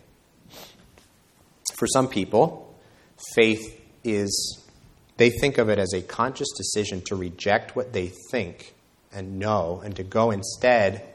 For 1.77 1.87
some 1.87 2.09
people, 2.09 2.75
faith 3.35 3.79
is, 4.03 4.65
they 5.19 5.29
think 5.29 5.59
of 5.59 5.69
it 5.69 5.79
as 5.79 5.93
a 5.93 6.01
conscious 6.01 6.49
decision 6.57 7.03
to 7.03 7.17
reject 7.17 7.77
what 7.77 7.93
they 7.93 8.11
think 8.31 8.75
and 9.13 9.39
know 9.39 9.83
and 9.85 9.95
to 9.97 10.03
go 10.03 10.31
instead. 10.31 11.07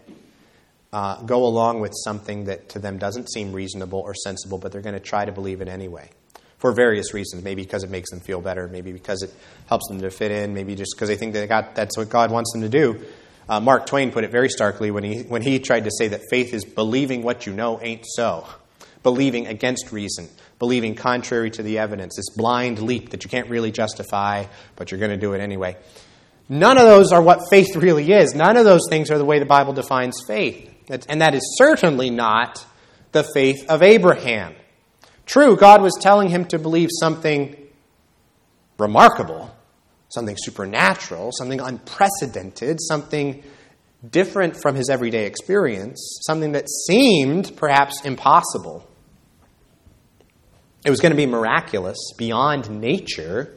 Uh, 0.93 1.23
go 1.23 1.45
along 1.45 1.79
with 1.79 1.93
something 2.03 2.45
that 2.45 2.69
to 2.69 2.79
them 2.79 2.99
doesn't 2.99 3.31
seem 3.31 3.53
reasonable 3.53 3.99
or 3.99 4.13
sensible, 4.13 4.59
but 4.59 4.71
they're 4.71 4.81
going 4.81 4.93
to 4.93 4.99
try 4.99 5.25
to 5.25 5.31
believe 5.31 5.61
it 5.61 5.67
anyway 5.67 6.11
for 6.57 6.71
various 6.71 7.13
reasons. 7.13 7.43
Maybe 7.43 7.63
because 7.63 7.83
it 7.83 7.89
makes 7.89 8.09
them 8.09 8.19
feel 8.19 8.41
better, 8.41 8.67
maybe 8.67 8.91
because 8.91 9.21
it 9.23 9.33
helps 9.67 9.87
them 9.87 10.01
to 10.01 10.09
fit 10.09 10.31
in, 10.31 10.53
maybe 10.53 10.75
just 10.75 10.95
because 10.95 11.09
they 11.09 11.15
think 11.15 11.33
that 11.33 11.47
God, 11.49 11.69
that's 11.75 11.97
what 11.97 12.09
God 12.09 12.31
wants 12.31 12.51
them 12.53 12.61
to 12.61 12.69
do. 12.69 13.05
Uh, 13.49 13.61
Mark 13.61 13.85
Twain 13.85 14.11
put 14.11 14.23
it 14.23 14.31
very 14.31 14.49
starkly 14.49 14.91
when 14.91 15.03
he, 15.03 15.21
when 15.21 15.41
he 15.41 15.59
tried 15.59 15.85
to 15.85 15.91
say 15.91 16.09
that 16.09 16.21
faith 16.29 16.53
is 16.53 16.65
believing 16.65 17.23
what 17.23 17.45
you 17.45 17.53
know 17.53 17.79
ain't 17.81 18.05
so, 18.05 18.45
believing 19.03 19.47
against 19.47 19.91
reason, 19.91 20.27
believing 20.59 20.95
contrary 20.95 21.49
to 21.51 21.63
the 21.63 21.77
evidence, 21.79 22.17
this 22.17 22.29
blind 22.35 22.79
leap 22.79 23.11
that 23.11 23.23
you 23.23 23.29
can't 23.29 23.49
really 23.49 23.71
justify, 23.71 24.43
but 24.75 24.91
you're 24.91 24.99
going 24.99 25.11
to 25.11 25.17
do 25.17 25.33
it 25.33 25.39
anyway. 25.39 25.77
None 26.49 26.77
of 26.77 26.83
those 26.83 27.11
are 27.11 27.21
what 27.21 27.41
faith 27.49 27.75
really 27.75 28.11
is. 28.11 28.33
None 28.33 28.57
of 28.57 28.65
those 28.65 28.87
things 28.89 29.11
are 29.11 29.17
the 29.17 29.25
way 29.25 29.39
the 29.39 29.45
Bible 29.45 29.73
defines 29.73 30.17
faith. 30.27 30.73
And 31.09 31.21
that 31.21 31.35
is 31.35 31.57
certainly 31.57 32.09
not 32.09 32.65
the 33.11 33.23
faith 33.23 33.69
of 33.69 33.81
Abraham. 33.81 34.55
True, 35.27 35.57
God 35.57 35.81
was 35.81 35.93
telling 35.99 36.29
him 36.29 36.45
to 36.45 36.57
believe 36.57 36.89
something 36.89 37.55
remarkable, 38.79 39.53
something 40.07 40.37
supernatural, 40.39 41.31
something 41.33 41.59
unprecedented, 41.59 42.79
something 42.81 43.43
different 44.09 44.55
from 44.61 44.75
his 44.75 44.89
everyday 44.89 45.25
experience, 45.25 46.19
something 46.25 46.53
that 46.53 46.69
seemed 46.87 47.55
perhaps 47.57 48.05
impossible. 48.05 48.87
It 50.85 50.89
was 50.89 51.01
going 51.01 51.11
to 51.11 51.17
be 51.17 51.25
miraculous, 51.25 51.97
beyond 52.17 52.69
nature. 52.69 53.53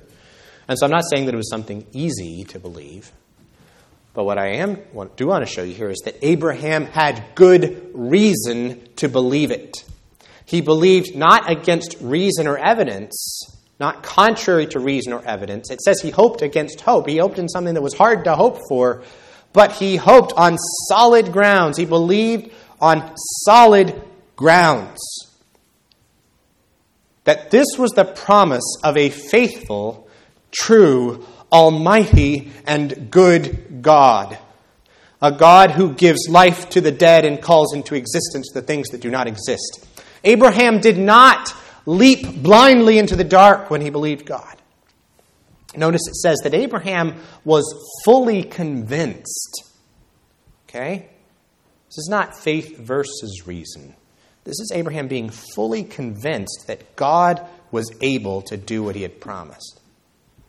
And 0.66 0.76
so 0.76 0.86
I'm 0.86 0.90
not 0.90 1.04
saying 1.08 1.26
that 1.26 1.34
it 1.34 1.36
was 1.36 1.50
something 1.50 1.86
easy 1.92 2.42
to 2.48 2.58
believe. 2.58 3.12
But 4.12 4.24
what 4.24 4.38
I 4.38 4.54
am 4.56 4.74
do 5.16 5.28
want 5.28 5.46
to 5.46 5.50
show 5.50 5.62
you 5.62 5.74
here 5.74 5.88
is 5.88 6.00
that 6.04 6.16
Abraham 6.22 6.86
had 6.86 7.22
good 7.36 7.92
reason 7.94 8.88
to 8.96 9.08
believe 9.08 9.52
it. 9.52 9.84
He 10.50 10.60
believed 10.60 11.14
not 11.14 11.48
against 11.48 11.94
reason 12.00 12.48
or 12.48 12.58
evidence, 12.58 13.56
not 13.78 14.02
contrary 14.02 14.66
to 14.66 14.80
reason 14.80 15.12
or 15.12 15.24
evidence. 15.24 15.70
It 15.70 15.80
says 15.80 16.00
he 16.00 16.10
hoped 16.10 16.42
against 16.42 16.80
hope. 16.80 17.08
He 17.08 17.18
hoped 17.18 17.38
in 17.38 17.48
something 17.48 17.74
that 17.74 17.82
was 17.82 17.94
hard 17.94 18.24
to 18.24 18.34
hope 18.34 18.58
for, 18.68 19.04
but 19.52 19.70
he 19.70 19.94
hoped 19.94 20.32
on 20.32 20.58
solid 20.88 21.30
grounds. 21.30 21.76
He 21.76 21.84
believed 21.84 22.50
on 22.80 23.12
solid 23.44 24.02
grounds. 24.34 24.98
That 27.22 27.52
this 27.52 27.68
was 27.78 27.92
the 27.92 28.04
promise 28.04 28.76
of 28.82 28.96
a 28.96 29.10
faithful, 29.10 30.08
true, 30.50 31.24
almighty, 31.52 32.50
and 32.66 33.08
good 33.08 33.82
God. 33.82 34.36
A 35.22 35.30
God 35.30 35.70
who 35.70 35.92
gives 35.92 36.28
life 36.28 36.70
to 36.70 36.80
the 36.80 36.90
dead 36.90 37.24
and 37.24 37.40
calls 37.40 37.72
into 37.72 37.94
existence 37.94 38.50
the 38.52 38.62
things 38.62 38.88
that 38.88 39.00
do 39.00 39.10
not 39.10 39.28
exist. 39.28 39.86
Abraham 40.24 40.80
did 40.80 40.98
not 40.98 41.54
leap 41.86 42.42
blindly 42.42 42.98
into 42.98 43.16
the 43.16 43.24
dark 43.24 43.70
when 43.70 43.80
he 43.80 43.90
believed 43.90 44.26
God. 44.26 44.56
Notice 45.76 46.02
it 46.08 46.16
says 46.16 46.38
that 46.42 46.54
Abraham 46.54 47.16
was 47.44 47.64
fully 48.04 48.42
convinced. 48.42 49.64
Okay? 50.68 51.08
This 51.86 51.98
is 51.98 52.08
not 52.10 52.36
faith 52.36 52.78
versus 52.78 53.46
reason. 53.46 53.94
This 54.44 54.58
is 54.60 54.72
Abraham 54.74 55.08
being 55.08 55.30
fully 55.30 55.84
convinced 55.84 56.64
that 56.66 56.96
God 56.96 57.46
was 57.70 57.90
able 58.00 58.42
to 58.42 58.56
do 58.56 58.82
what 58.82 58.96
he 58.96 59.02
had 59.02 59.20
promised. 59.20 59.80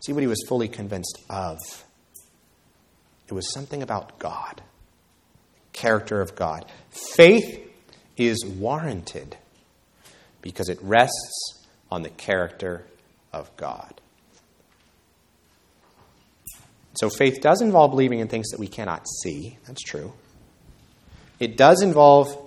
See 0.05 0.13
what 0.13 0.21
he 0.21 0.27
was 0.27 0.43
fully 0.47 0.67
convinced 0.67 1.19
of. 1.29 1.57
It 3.27 3.33
was 3.33 3.51
something 3.53 3.83
about 3.83 4.17
God, 4.17 4.61
character 5.73 6.21
of 6.21 6.35
God. 6.35 6.65
Faith 6.89 7.59
is 8.17 8.43
warranted 8.45 9.37
because 10.41 10.69
it 10.69 10.79
rests 10.81 11.65
on 11.91 12.03
the 12.03 12.09
character 12.09 12.85
of 13.33 13.55
God. 13.57 13.93
So 16.95 17.09
faith 17.09 17.41
does 17.41 17.61
involve 17.61 17.91
believing 17.91 18.19
in 18.19 18.27
things 18.27 18.49
that 18.49 18.59
we 18.59 18.67
cannot 18.67 19.05
see. 19.23 19.57
That's 19.65 19.81
true. 19.81 20.13
It 21.39 21.57
does 21.57 21.81
involve 21.81 22.37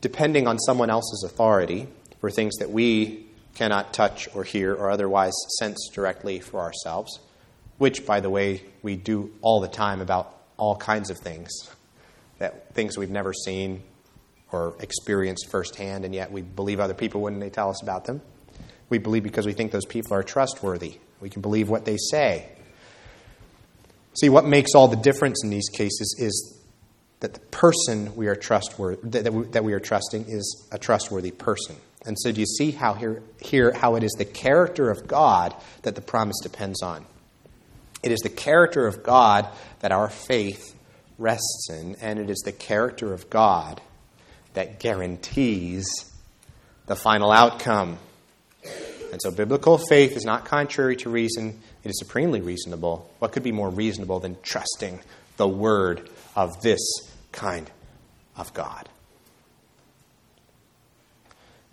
depending 0.00 0.46
on 0.46 0.58
someone 0.58 0.90
else's 0.90 1.24
authority 1.24 1.88
for 2.20 2.30
things 2.30 2.56
that 2.56 2.70
we 2.70 3.26
cannot 3.54 3.92
touch 3.92 4.28
or 4.34 4.44
hear 4.44 4.72
or 4.72 4.90
otherwise 4.90 5.32
sense 5.58 5.90
directly 5.92 6.38
for 6.38 6.60
ourselves, 6.60 7.18
which, 7.78 8.06
by 8.06 8.20
the 8.20 8.30
way, 8.30 8.62
we 8.82 8.96
do 8.96 9.32
all 9.42 9.60
the 9.60 9.68
time 9.68 10.00
about 10.00 10.34
all 10.56 10.76
kinds 10.76 11.10
of 11.10 11.18
things, 11.18 11.50
that 12.38 12.72
things 12.74 12.96
we've 12.96 13.10
never 13.10 13.32
seen 13.32 13.82
or 14.52 14.74
experienced 14.80 15.50
firsthand, 15.50 16.04
and 16.04 16.14
yet 16.14 16.32
we 16.32 16.42
believe 16.42 16.80
other 16.80 16.94
people 16.94 17.20
when 17.20 17.38
they 17.38 17.50
tell 17.50 17.70
us 17.70 17.82
about 17.82 18.04
them. 18.06 18.20
We 18.88 18.98
believe 18.98 19.22
because 19.22 19.46
we 19.46 19.52
think 19.52 19.72
those 19.72 19.84
people 19.84 20.14
are 20.14 20.22
trustworthy. 20.22 20.98
We 21.20 21.28
can 21.28 21.42
believe 21.42 21.68
what 21.68 21.84
they 21.84 21.96
say. 22.10 22.48
See, 24.18 24.28
what 24.28 24.46
makes 24.46 24.74
all 24.74 24.88
the 24.88 24.96
difference 24.96 25.44
in 25.44 25.50
these 25.50 25.68
cases 25.68 26.16
is 26.18 26.58
that 27.20 27.34
the 27.34 27.40
person 27.40 28.14
we 28.16 28.28
are 28.28 28.36
trustworthy 28.36 29.20
that 29.20 29.32
we, 29.32 29.44
that 29.48 29.64
we 29.64 29.72
are 29.72 29.80
trusting 29.80 30.24
is 30.28 30.66
a 30.72 30.78
trustworthy 30.78 31.30
person. 31.30 31.76
And 32.06 32.16
so, 32.18 32.32
do 32.32 32.40
you 32.40 32.46
see 32.46 32.70
how 32.70 32.94
here, 32.94 33.22
here 33.40 33.72
how 33.72 33.96
it 33.96 34.02
is 34.02 34.12
the 34.12 34.24
character 34.24 34.90
of 34.90 35.06
God 35.06 35.54
that 35.82 35.94
the 35.94 36.00
promise 36.00 36.40
depends 36.42 36.82
on? 36.82 37.04
It 38.02 38.12
is 38.12 38.20
the 38.20 38.30
character 38.30 38.86
of 38.86 39.02
God 39.02 39.48
that 39.80 39.92
our 39.92 40.08
faith 40.08 40.74
rests 41.18 41.68
in, 41.70 41.96
and 42.00 42.18
it 42.18 42.30
is 42.30 42.38
the 42.44 42.52
character 42.52 43.12
of 43.12 43.28
God 43.28 43.80
that 44.54 44.80
guarantees 44.80 45.86
the 46.86 46.96
final 46.96 47.30
outcome. 47.30 47.98
And 49.12 49.20
so, 49.22 49.30
biblical 49.30 49.78
faith 49.78 50.16
is 50.16 50.24
not 50.24 50.44
contrary 50.44 50.96
to 50.96 51.10
reason, 51.10 51.60
it 51.84 51.88
is 51.88 51.98
supremely 51.98 52.40
reasonable. 52.40 53.08
What 53.18 53.32
could 53.32 53.42
be 53.42 53.52
more 53.52 53.70
reasonable 53.70 54.20
than 54.20 54.36
trusting 54.42 55.00
the 55.36 55.48
word 55.48 56.10
of 56.34 56.60
this 56.62 56.80
kind 57.32 57.70
of 58.36 58.52
God? 58.52 58.88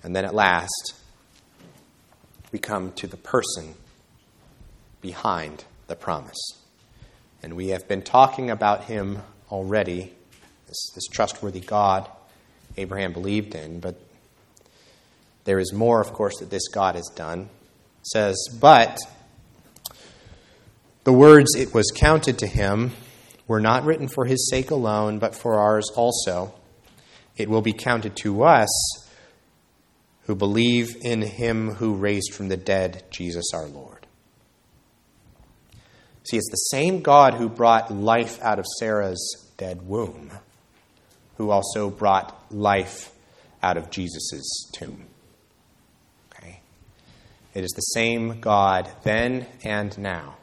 And 0.03 0.15
then 0.15 0.23
at 0.23 0.35
last, 0.35 0.93
we 2.51 2.59
come 2.59 2.91
to 2.93 3.07
the 3.07 3.17
person 3.17 3.73
behind 5.01 5.65
the 5.87 5.95
promise. 5.95 6.37
And 7.41 7.55
we 7.55 7.69
have 7.69 7.87
been 7.87 8.01
talking 8.01 8.49
about 8.49 8.85
him 8.85 9.19
already, 9.51 10.13
this, 10.67 10.91
this 10.93 11.07
trustworthy 11.07 11.59
God 11.59 12.09
Abraham 12.77 13.13
believed 13.13 13.55
in, 13.55 13.79
but 13.79 13.99
there 15.45 15.59
is 15.59 15.73
more, 15.73 16.01
of 16.01 16.11
course, 16.13 16.39
that 16.39 16.49
this 16.49 16.67
God 16.67 16.95
has 16.95 17.09
done. 17.15 17.49
It 17.99 18.07
says, 18.07 18.35
But 18.59 18.97
the 21.03 21.13
words 21.13 21.55
it 21.55 21.73
was 21.73 21.91
counted 21.95 22.39
to 22.39 22.47
him 22.47 22.91
were 23.47 23.59
not 23.59 23.85
written 23.85 24.07
for 24.07 24.25
his 24.25 24.49
sake 24.49 24.71
alone, 24.71 25.19
but 25.19 25.35
for 25.35 25.59
ours 25.59 25.89
also. 25.95 26.53
It 27.37 27.49
will 27.49 27.61
be 27.61 27.73
counted 27.73 28.15
to 28.17 28.43
us 28.43 28.69
who 30.23 30.35
believe 30.35 30.95
in 31.01 31.21
him 31.21 31.75
who 31.75 31.93
raised 31.93 32.33
from 32.33 32.47
the 32.47 32.57
dead 32.57 33.03
Jesus 33.11 33.45
our 33.53 33.67
Lord. 33.67 34.07
See, 36.27 36.37
it's 36.37 36.49
the 36.49 36.55
same 36.55 37.01
God 37.01 37.35
who 37.35 37.47
brought 37.47 37.93
life 37.93 38.41
out 38.41 38.57
of 38.57 38.65
Sarah's 38.79 39.51
dead 39.57 39.83
womb, 39.83 40.31
who 41.37 41.49
also 41.51 41.89
brought 41.89 42.35
life 42.51 43.11
out 43.61 43.77
of 43.77 43.89
Jesus' 43.89 44.69
tomb. 44.73 45.05
Okay? 46.33 46.59
It 47.53 47.63
is 47.63 47.71
the 47.71 47.81
same 47.81 48.39
God 48.39 48.89
then 49.03 49.47
and 49.63 49.97
now. 49.97 50.37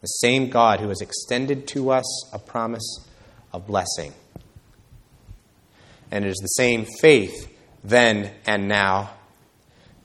The 0.00 0.06
same 0.06 0.50
God 0.50 0.80
who 0.80 0.88
has 0.88 1.00
extended 1.00 1.66
to 1.68 1.90
us 1.90 2.32
a 2.32 2.38
promise 2.38 3.08
of 3.52 3.66
blessing. 3.66 4.12
And 6.10 6.24
it 6.24 6.28
is 6.28 6.38
the 6.38 6.46
same 6.48 6.86
faith 7.00 7.50
then 7.82 8.32
and 8.46 8.68
now 8.68 9.10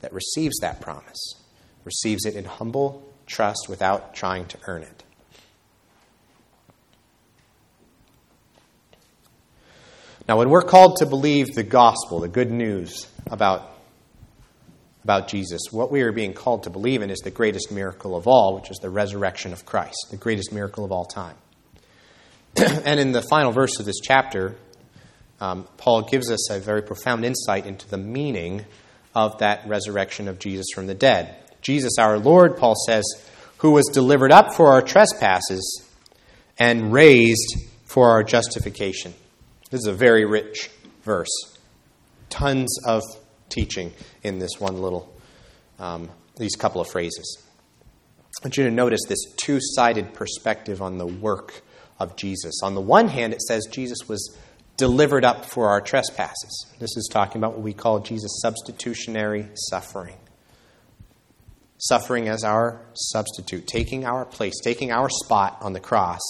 that 0.01 0.13
receives 0.13 0.57
that 0.59 0.81
promise, 0.81 1.35
receives 1.83 2.25
it 2.25 2.35
in 2.35 2.45
humble 2.45 3.09
trust 3.25 3.67
without 3.69 4.13
trying 4.13 4.45
to 4.47 4.57
earn 4.67 4.83
it. 4.83 4.98
Now, 10.29 10.37
when 10.37 10.51
we're 10.51 10.61
called 10.61 10.97
to 10.97 11.07
believe 11.07 11.55
the 11.55 11.63
gospel, 11.63 12.19
the 12.19 12.27
good 12.27 12.51
news 12.51 13.07
about, 13.31 13.67
about 15.03 15.27
Jesus, 15.27 15.59
what 15.71 15.91
we 15.91 16.03
are 16.03 16.11
being 16.11 16.35
called 16.35 16.65
to 16.65 16.69
believe 16.69 17.01
in 17.01 17.09
is 17.09 17.17
the 17.23 17.31
greatest 17.31 17.71
miracle 17.71 18.15
of 18.15 18.27
all, 18.27 18.53
which 18.53 18.69
is 18.69 18.77
the 18.77 18.91
resurrection 18.91 19.53
of 19.53 19.65
Christ, 19.65 19.97
the 20.11 20.17
greatest 20.17 20.53
miracle 20.53 20.85
of 20.85 20.91
all 20.91 21.05
time. 21.05 21.35
and 22.57 22.99
in 22.99 23.11
the 23.11 23.23
final 23.23 23.51
verse 23.51 23.79
of 23.79 23.87
this 23.87 23.99
chapter, 24.03 24.55
um, 25.41 25.67
Paul 25.77 26.03
gives 26.03 26.29
us 26.29 26.51
a 26.51 26.59
very 26.59 26.83
profound 26.83 27.25
insight 27.25 27.65
into 27.65 27.89
the 27.89 27.97
meaning 27.97 28.65
of 29.15 29.39
that 29.39 29.67
resurrection 29.67 30.27
of 30.27 30.37
Jesus 30.37 30.67
from 30.75 30.85
the 30.85 30.93
dead. 30.93 31.37
Jesus, 31.63 31.93
our 31.97 32.19
Lord, 32.19 32.55
Paul 32.55 32.75
says, 32.85 33.03
who 33.57 33.71
was 33.71 33.87
delivered 33.87 34.31
up 34.31 34.53
for 34.53 34.67
our 34.67 34.83
trespasses 34.83 35.83
and 36.59 36.93
raised 36.93 37.55
for 37.85 38.11
our 38.11 38.21
justification. 38.21 39.15
This 39.69 39.81
is 39.81 39.87
a 39.87 39.93
very 39.93 40.25
rich 40.25 40.71
verse. 41.03 41.29
Tons 42.29 42.75
of 42.85 43.03
teaching 43.49 43.93
in 44.23 44.39
this 44.39 44.59
one 44.59 44.81
little, 44.81 45.13
um, 45.77 46.09
these 46.37 46.55
couple 46.55 46.81
of 46.81 46.87
phrases. 46.87 47.43
I 48.41 48.45
want 48.45 48.57
you 48.57 48.63
to 48.63 48.71
notice 48.71 49.01
this 49.07 49.25
two 49.37 49.59
sided 49.61 50.13
perspective 50.13 50.81
on 50.81 50.97
the 50.97 51.05
work 51.05 51.61
of 51.99 52.15
Jesus. 52.15 52.61
On 52.63 52.73
the 52.73 52.81
one 52.81 53.09
hand, 53.09 53.33
it 53.33 53.41
says 53.41 53.67
Jesus 53.69 54.07
was 54.07 54.35
delivered 54.77 55.25
up 55.25 55.45
for 55.45 55.69
our 55.69 55.81
trespasses. 55.81 56.65
This 56.79 56.95
is 56.97 57.07
talking 57.11 57.39
about 57.39 57.53
what 57.53 57.61
we 57.61 57.73
call 57.73 57.99
Jesus' 57.99 58.39
substitutionary 58.41 59.49
suffering. 59.53 60.15
Suffering 61.77 62.27
as 62.27 62.43
our 62.43 62.85
substitute, 62.93 63.67
taking 63.67 64.05
our 64.05 64.25
place, 64.25 64.55
taking 64.63 64.91
our 64.91 65.09
spot 65.09 65.57
on 65.61 65.73
the 65.73 65.79
cross 65.79 66.21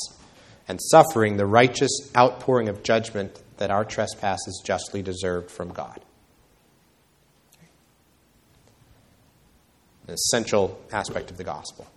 and 0.69 0.79
suffering 0.79 1.36
the 1.36 1.47
righteous 1.47 2.12
outpouring 2.15 2.69
of 2.69 2.84
judgment 2.84 3.41
that 3.58 3.71
our 3.71 3.84
trespasses 3.84 4.62
justly 4.63 5.01
deserved 5.01 5.49
from 5.49 5.73
God. 5.73 5.99
An 10.08 10.13
essential 10.13 10.79
aspect 10.91 11.32
of 11.32 11.38
the 11.38 11.43
gospel. 11.43 11.88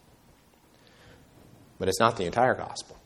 But 1.78 1.88
it's 1.88 2.00
not 2.00 2.16
the 2.16 2.24
entire 2.24 2.54
gospel. 2.54 2.96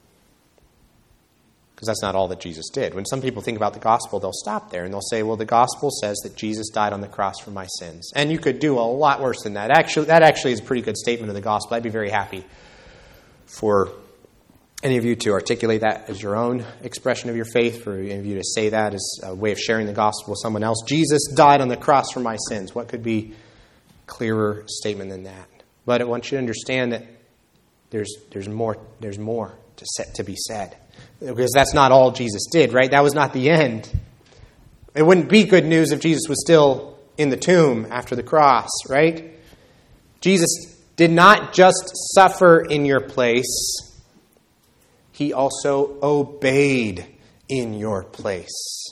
Because 1.74 1.88
that's 1.88 2.02
not 2.02 2.14
all 2.14 2.28
that 2.28 2.40
Jesus 2.40 2.70
did. 2.72 2.94
When 2.94 3.04
some 3.04 3.20
people 3.20 3.42
think 3.42 3.56
about 3.56 3.74
the 3.74 3.80
gospel, 3.80 4.20
they'll 4.20 4.32
stop 4.32 4.70
there 4.70 4.84
and 4.84 4.94
they'll 4.94 5.02
say, 5.02 5.22
well, 5.22 5.36
the 5.36 5.44
gospel 5.44 5.90
says 5.90 6.16
that 6.22 6.36
Jesus 6.36 6.70
died 6.70 6.92
on 6.92 7.00
the 7.00 7.08
cross 7.08 7.40
for 7.40 7.50
my 7.50 7.66
sins. 7.78 8.12
And 8.14 8.30
you 8.30 8.38
could 8.38 8.60
do 8.60 8.78
a 8.78 8.80
lot 8.80 9.20
worse 9.20 9.42
than 9.42 9.54
that. 9.54 9.70
Actually, 9.70 10.06
that 10.06 10.22
actually 10.22 10.52
is 10.52 10.60
a 10.60 10.64
pretty 10.64 10.82
good 10.82 10.96
statement 10.96 11.28
of 11.28 11.34
the 11.34 11.40
gospel. 11.40 11.74
I'd 11.74 11.82
be 11.82 11.90
very 11.90 12.10
happy 12.10 12.44
for 13.46 13.90
any 14.86 14.98
of 14.98 15.04
you 15.04 15.16
to 15.16 15.32
articulate 15.32 15.80
that 15.80 16.08
as 16.08 16.22
your 16.22 16.36
own 16.36 16.64
expression 16.80 17.28
of 17.28 17.34
your 17.34 17.44
faith, 17.44 17.82
for 17.82 17.94
any 17.94 18.12
of 18.12 18.24
you 18.24 18.36
to 18.36 18.44
say 18.44 18.68
that 18.68 18.94
as 18.94 19.20
a 19.24 19.34
way 19.34 19.50
of 19.50 19.58
sharing 19.58 19.84
the 19.88 19.92
gospel 19.92 20.30
with 20.30 20.38
someone 20.40 20.62
else. 20.62 20.84
Jesus 20.86 21.26
died 21.34 21.60
on 21.60 21.66
the 21.66 21.76
cross 21.76 22.12
for 22.12 22.20
my 22.20 22.36
sins. 22.48 22.72
What 22.72 22.86
could 22.86 23.02
be 23.02 23.34
clearer 24.06 24.62
statement 24.68 25.10
than 25.10 25.24
that? 25.24 25.48
But 25.84 26.00
I 26.00 26.04
want 26.04 26.26
you 26.26 26.36
to 26.36 26.38
understand 26.38 26.92
that 26.92 27.04
there's, 27.90 28.14
there's 28.30 28.48
more, 28.48 28.78
there's 29.00 29.18
more 29.18 29.58
to, 29.76 29.84
set, 29.96 30.14
to 30.14 30.22
be 30.22 30.36
said. 30.36 30.76
Because 31.18 31.50
that's 31.52 31.74
not 31.74 31.90
all 31.90 32.12
Jesus 32.12 32.46
did, 32.52 32.72
right? 32.72 32.92
That 32.92 33.02
was 33.02 33.12
not 33.12 33.32
the 33.32 33.50
end. 33.50 33.90
It 34.94 35.02
wouldn't 35.02 35.28
be 35.28 35.44
good 35.44 35.64
news 35.64 35.90
if 35.90 36.00
Jesus 36.00 36.28
was 36.28 36.40
still 36.40 36.96
in 37.18 37.30
the 37.30 37.36
tomb 37.36 37.88
after 37.90 38.14
the 38.14 38.22
cross, 38.22 38.70
right? 38.88 39.36
Jesus 40.20 40.48
did 40.94 41.10
not 41.10 41.52
just 41.52 41.90
suffer 42.14 42.60
in 42.60 42.86
your 42.86 43.00
place 43.00 43.85
he 45.16 45.32
also 45.32 45.96
obeyed 46.02 47.06
in 47.48 47.72
your 47.72 48.04
place. 48.04 48.84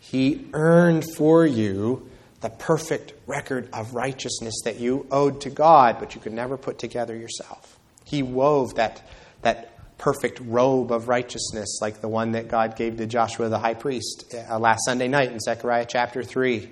He 0.00 0.46
earned 0.54 1.04
for 1.16 1.44
you 1.44 2.08
the 2.40 2.48
perfect 2.48 3.12
record 3.26 3.68
of 3.74 3.94
righteousness 3.94 4.62
that 4.64 4.80
you 4.80 5.06
owed 5.10 5.42
to 5.42 5.50
God, 5.50 5.98
but 5.98 6.14
you 6.14 6.20
could 6.22 6.32
never 6.32 6.56
put 6.56 6.78
together 6.78 7.14
yourself. 7.14 7.78
He 8.06 8.22
wove 8.22 8.76
that, 8.76 9.06
that 9.42 9.98
perfect 9.98 10.40
robe 10.40 10.90
of 10.90 11.08
righteousness 11.08 11.80
like 11.82 12.00
the 12.00 12.08
one 12.08 12.32
that 12.32 12.48
God 12.48 12.74
gave 12.74 12.96
to 12.96 13.06
Joshua 13.06 13.50
the 13.50 13.58
high 13.58 13.74
priest 13.74 14.34
uh, 14.34 14.58
last 14.58 14.86
Sunday 14.86 15.08
night 15.08 15.30
in 15.30 15.40
Zechariah 15.40 15.84
chapter 15.86 16.22
3. 16.22 16.70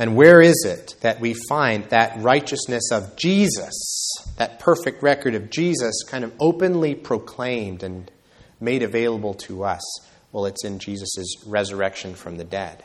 And 0.00 0.16
where 0.16 0.40
is 0.40 0.64
it 0.66 0.96
that 1.02 1.20
we 1.20 1.34
find 1.46 1.84
that 1.90 2.22
righteousness 2.22 2.90
of 2.90 3.16
Jesus, 3.16 4.10
that 4.38 4.58
perfect 4.58 5.02
record 5.02 5.34
of 5.34 5.50
Jesus, 5.50 6.02
kind 6.08 6.24
of 6.24 6.32
openly 6.40 6.94
proclaimed 6.94 7.82
and 7.82 8.10
made 8.60 8.82
available 8.82 9.34
to 9.34 9.62
us? 9.62 9.82
Well, 10.32 10.46
it's 10.46 10.64
in 10.64 10.78
Jesus' 10.78 11.44
resurrection 11.46 12.14
from 12.14 12.38
the 12.38 12.44
dead. 12.44 12.82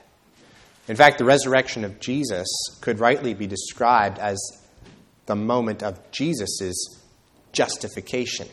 In 0.89 0.97
fact, 0.97 1.17
the 1.17 1.23
resurrection 1.23 1.85
of 1.85 2.01
Jesus 2.01 2.47
could 2.81 2.99
rightly 2.99 3.33
be 3.33 3.47
described 3.47 4.19
as 4.19 4.37
the 5.25 5.37
moment 5.37 5.83
of 5.83 6.11
Jesus' 6.11 7.01
justification. 7.53 8.49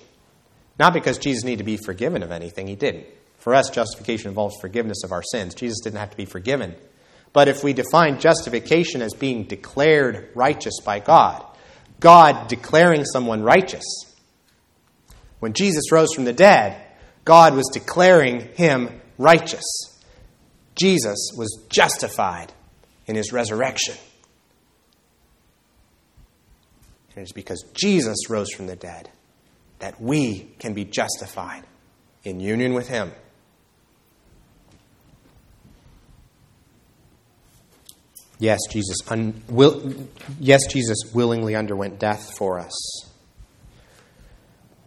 Not 0.78 0.94
because 0.94 1.18
Jesus 1.18 1.42
needed 1.42 1.58
to 1.58 1.64
be 1.64 1.78
forgiven 1.78 2.22
of 2.22 2.30
anything, 2.30 2.68
he 2.68 2.76
didn't. 2.76 3.06
For 3.38 3.56
us, 3.56 3.70
justification 3.70 4.28
involves 4.28 4.54
forgiveness 4.60 5.02
of 5.02 5.10
our 5.10 5.24
sins. 5.24 5.52
Jesus 5.56 5.80
didn't 5.80 5.98
have 5.98 6.10
to 6.10 6.16
be 6.16 6.26
forgiven. 6.26 6.76
But 7.32 7.48
if 7.48 7.64
we 7.64 7.72
define 7.72 8.20
justification 8.20 9.02
as 9.02 9.14
being 9.14 9.44
declared 9.44 10.30
righteous 10.34 10.80
by 10.84 11.00
God, 11.00 11.44
God 12.00 12.48
declaring 12.48 13.04
someone 13.04 13.42
righteous, 13.42 13.84
when 15.40 15.54
Jesus 15.54 15.90
rose 15.90 16.12
from 16.14 16.24
the 16.24 16.32
dead, 16.32 16.80
God 17.24 17.54
was 17.54 17.68
declaring 17.72 18.48
him 18.54 19.00
righteous. 19.18 19.64
Jesus 20.74 21.30
was 21.36 21.64
justified 21.68 22.52
in 23.06 23.16
his 23.16 23.32
resurrection. 23.32 23.94
And 27.14 27.22
it 27.22 27.28
is 27.28 27.32
because 27.32 27.64
Jesus 27.74 28.30
rose 28.30 28.50
from 28.50 28.66
the 28.66 28.76
dead 28.76 29.10
that 29.80 30.00
we 30.00 30.48
can 30.58 30.74
be 30.74 30.84
justified 30.84 31.64
in 32.24 32.40
union 32.40 32.72
with 32.72 32.88
him. 32.88 33.12
Yes, 38.42 38.58
Jesus, 38.72 38.96
un, 39.06 39.40
will, 39.48 39.94
yes, 40.40 40.66
Jesus 40.66 40.98
willingly 41.14 41.54
underwent 41.54 42.00
death 42.00 42.36
for 42.36 42.58
us. 42.58 43.06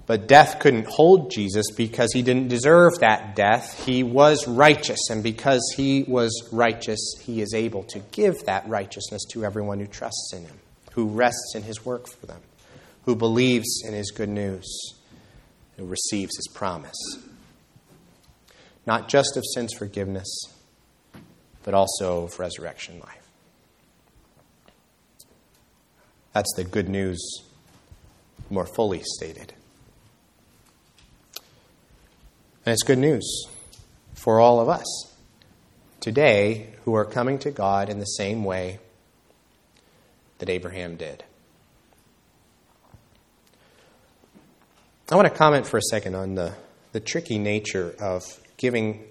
But 0.05 0.27
death 0.27 0.59
couldn't 0.59 0.87
hold 0.87 1.31
Jesus 1.31 1.67
because 1.71 2.11
he 2.11 2.21
didn't 2.21 2.49
deserve 2.49 2.99
that 2.99 3.33
death. 3.37 3.85
He 3.85 4.03
was 4.03 4.45
righteous, 4.45 4.99
and 5.09 5.23
because 5.23 5.61
he 5.77 6.03
was 6.03 6.49
righteous, 6.51 6.99
he 7.21 7.39
is 7.39 7.53
able 7.53 7.83
to 7.83 7.99
give 8.11 8.35
that 8.43 8.67
righteousness 8.67 9.23
to 9.29 9.45
everyone 9.45 9.79
who 9.79 9.87
trusts 9.87 10.33
in 10.33 10.43
him, 10.43 10.59
who 10.91 11.05
rests 11.05 11.53
in 11.55 11.63
his 11.63 11.85
work 11.85 12.09
for 12.09 12.25
them, 12.25 12.41
who 13.05 13.15
believes 13.15 13.83
in 13.87 13.93
his 13.93 14.11
good 14.11 14.27
news, 14.27 14.67
who 15.77 15.85
receives 15.85 16.35
his 16.35 16.49
promise. 16.53 17.19
Not 18.85 19.07
just 19.07 19.37
of 19.37 19.45
sins 19.53 19.73
forgiveness, 19.73 20.27
but 21.63 21.73
also 21.73 22.25
of 22.25 22.37
resurrection 22.37 22.99
life. 22.99 23.24
That's 26.35 26.53
the 26.57 26.65
good 26.65 26.89
news 26.89 27.43
more 28.49 28.65
fully 28.65 29.01
stated. 29.05 29.53
And 32.65 32.73
it's 32.73 32.83
good 32.83 32.97
news 32.97 33.47
for 34.15 34.41
all 34.41 34.59
of 34.59 34.67
us 34.67 34.83
today 36.01 36.71
who 36.83 36.93
are 36.93 37.05
coming 37.05 37.39
to 37.39 37.51
God 37.51 37.87
in 37.87 37.99
the 37.99 38.05
same 38.05 38.43
way 38.43 38.79
that 40.39 40.49
Abraham 40.49 40.97
did. 40.97 41.23
I 45.09 45.15
want 45.15 45.29
to 45.29 45.33
comment 45.33 45.65
for 45.65 45.77
a 45.77 45.83
second 45.83 46.15
on 46.15 46.35
the, 46.35 46.51
the 46.91 46.99
tricky 46.99 47.39
nature 47.39 47.95
of 48.01 48.25
giving 48.57 49.05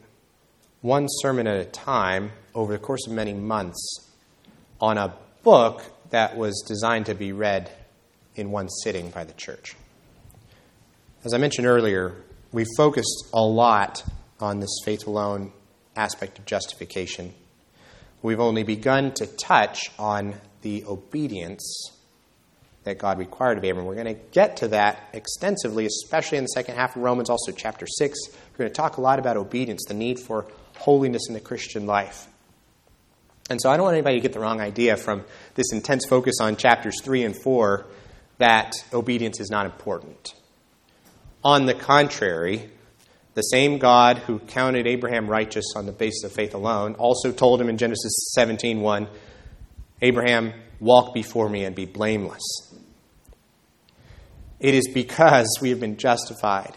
one 0.82 1.06
sermon 1.08 1.46
at 1.46 1.56
a 1.56 1.64
time 1.64 2.32
over 2.54 2.74
the 2.74 2.78
course 2.78 3.06
of 3.06 3.14
many 3.14 3.32
months 3.32 4.10
on 4.78 4.98
a 4.98 5.14
book 5.42 5.82
that 6.14 6.36
was 6.36 6.62
designed 6.64 7.06
to 7.06 7.14
be 7.14 7.32
read 7.32 7.68
in 8.36 8.52
one 8.52 8.68
sitting 8.68 9.10
by 9.10 9.24
the 9.24 9.32
church. 9.32 9.74
As 11.24 11.34
I 11.34 11.38
mentioned 11.38 11.66
earlier, 11.66 12.14
we 12.52 12.64
focused 12.76 13.26
a 13.34 13.42
lot 13.42 14.04
on 14.38 14.60
this 14.60 14.70
faith 14.84 15.08
alone 15.08 15.50
aspect 15.96 16.38
of 16.38 16.46
justification. 16.46 17.34
We've 18.22 18.38
only 18.38 18.62
begun 18.62 19.10
to 19.14 19.26
touch 19.26 19.90
on 19.98 20.36
the 20.62 20.84
obedience 20.84 21.90
that 22.84 22.96
God 22.98 23.18
required 23.18 23.58
of 23.58 23.64
Abraham. 23.64 23.84
We're 23.84 24.00
going 24.00 24.14
to 24.14 24.22
get 24.30 24.58
to 24.58 24.68
that 24.68 25.08
extensively, 25.14 25.84
especially 25.84 26.38
in 26.38 26.44
the 26.44 26.48
second 26.48 26.76
half 26.76 26.94
of 26.94 27.02
Romans, 27.02 27.28
also 27.28 27.50
chapter 27.50 27.88
6. 27.88 28.16
We're 28.52 28.58
going 28.58 28.70
to 28.70 28.76
talk 28.76 28.98
a 28.98 29.00
lot 29.00 29.18
about 29.18 29.36
obedience, 29.36 29.84
the 29.88 29.94
need 29.94 30.20
for 30.20 30.46
holiness 30.78 31.22
in 31.26 31.34
the 31.34 31.40
Christian 31.40 31.86
life. 31.86 32.28
And 33.50 33.60
so 33.60 33.70
I 33.70 33.76
don't 33.76 33.84
want 33.84 33.94
anybody 33.94 34.16
to 34.16 34.22
get 34.22 34.32
the 34.32 34.40
wrong 34.40 34.60
idea 34.60 34.96
from 34.96 35.24
this 35.54 35.72
intense 35.72 36.06
focus 36.06 36.36
on 36.40 36.56
chapters 36.56 37.00
3 37.02 37.24
and 37.24 37.42
4 37.42 37.86
that 38.38 38.74
obedience 38.92 39.40
is 39.40 39.50
not 39.50 39.66
important. 39.66 40.34
On 41.44 41.66
the 41.66 41.74
contrary, 41.74 42.70
the 43.34 43.42
same 43.42 43.78
God 43.78 44.18
who 44.18 44.38
counted 44.38 44.86
Abraham 44.86 45.28
righteous 45.28 45.74
on 45.76 45.86
the 45.86 45.92
basis 45.92 46.24
of 46.24 46.32
faith 46.32 46.54
alone 46.54 46.94
also 46.94 47.32
told 47.32 47.60
him 47.60 47.68
in 47.68 47.76
Genesis 47.76 48.32
17:1, 48.36 49.08
Abraham, 50.00 50.52
walk 50.80 51.14
before 51.14 51.48
me 51.48 51.64
and 51.64 51.76
be 51.76 51.84
blameless. 51.84 52.42
It 54.58 54.74
is 54.74 54.88
because 54.88 55.58
we 55.60 55.70
have 55.70 55.80
been 55.80 55.96
justified 55.96 56.74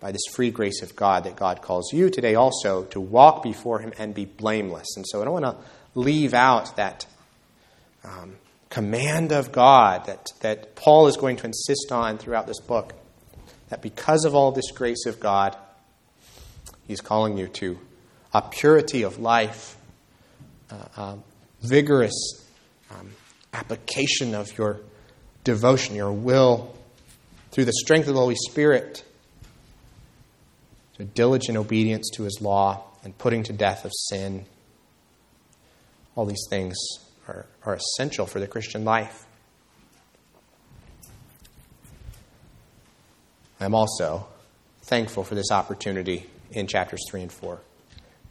by 0.00 0.12
this 0.12 0.22
free 0.32 0.50
grace 0.50 0.82
of 0.82 0.94
God 0.94 1.24
that 1.24 1.36
God 1.36 1.62
calls 1.62 1.92
you 1.92 2.10
today 2.10 2.34
also 2.34 2.84
to 2.84 3.00
walk 3.00 3.42
before 3.42 3.80
him 3.80 3.92
and 3.98 4.14
be 4.14 4.24
blameless. 4.24 4.86
And 4.96 5.04
so 5.08 5.20
I 5.20 5.24
don't 5.24 5.40
want 5.40 5.44
to 5.44 5.56
leave 5.96 6.34
out 6.34 6.76
that 6.76 7.06
um, 8.04 8.36
command 8.68 9.32
of 9.32 9.50
God 9.50 10.06
that, 10.06 10.28
that 10.40 10.76
Paul 10.76 11.08
is 11.08 11.16
going 11.16 11.36
to 11.38 11.46
insist 11.46 11.90
on 11.90 12.18
throughout 12.18 12.46
this 12.46 12.60
book. 12.60 12.92
That 13.70 13.82
because 13.82 14.24
of 14.24 14.34
all 14.34 14.52
this 14.52 14.70
grace 14.70 15.06
of 15.06 15.18
God, 15.18 15.56
he's 16.86 17.00
calling 17.00 17.36
you 17.36 17.48
to 17.48 17.78
a 18.32 18.42
purity 18.42 19.02
of 19.02 19.18
life, 19.18 19.76
uh, 20.70 20.76
a 20.96 21.18
vigorous 21.62 22.14
um, 22.90 23.10
application 23.52 24.34
of 24.34 24.56
your 24.56 24.80
devotion, 25.42 25.96
your 25.96 26.12
will, 26.12 26.76
through 27.50 27.64
the 27.64 27.72
strength 27.72 28.06
of 28.06 28.14
the 28.14 28.20
Holy 28.20 28.36
Spirit, 28.36 29.04
to 30.98 31.04
diligent 31.04 31.56
obedience 31.56 32.10
to 32.14 32.22
his 32.22 32.40
law 32.40 32.84
and 33.02 33.16
putting 33.16 33.42
to 33.44 33.52
death 33.52 33.84
of 33.84 33.92
sin 33.94 34.44
all 36.16 36.24
these 36.24 36.46
things 36.48 36.76
are, 37.28 37.46
are 37.64 37.74
essential 37.74 38.26
for 38.26 38.40
the 38.40 38.46
Christian 38.48 38.84
life. 38.84 39.24
I'm 43.60 43.74
also 43.74 44.26
thankful 44.84 45.24
for 45.24 45.34
this 45.34 45.50
opportunity 45.50 46.26
in 46.50 46.66
chapters 46.66 47.02
3 47.10 47.22
and 47.22 47.32
4 47.32 47.60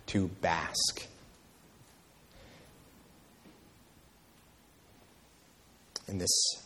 to 0.08 0.28
bask 0.42 1.08
in 6.08 6.18
this 6.18 6.64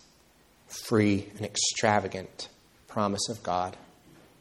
free 0.67 1.27
and 1.37 1.45
extravagant 1.45 2.49
promise 2.87 3.29
of 3.29 3.43
God 3.43 3.77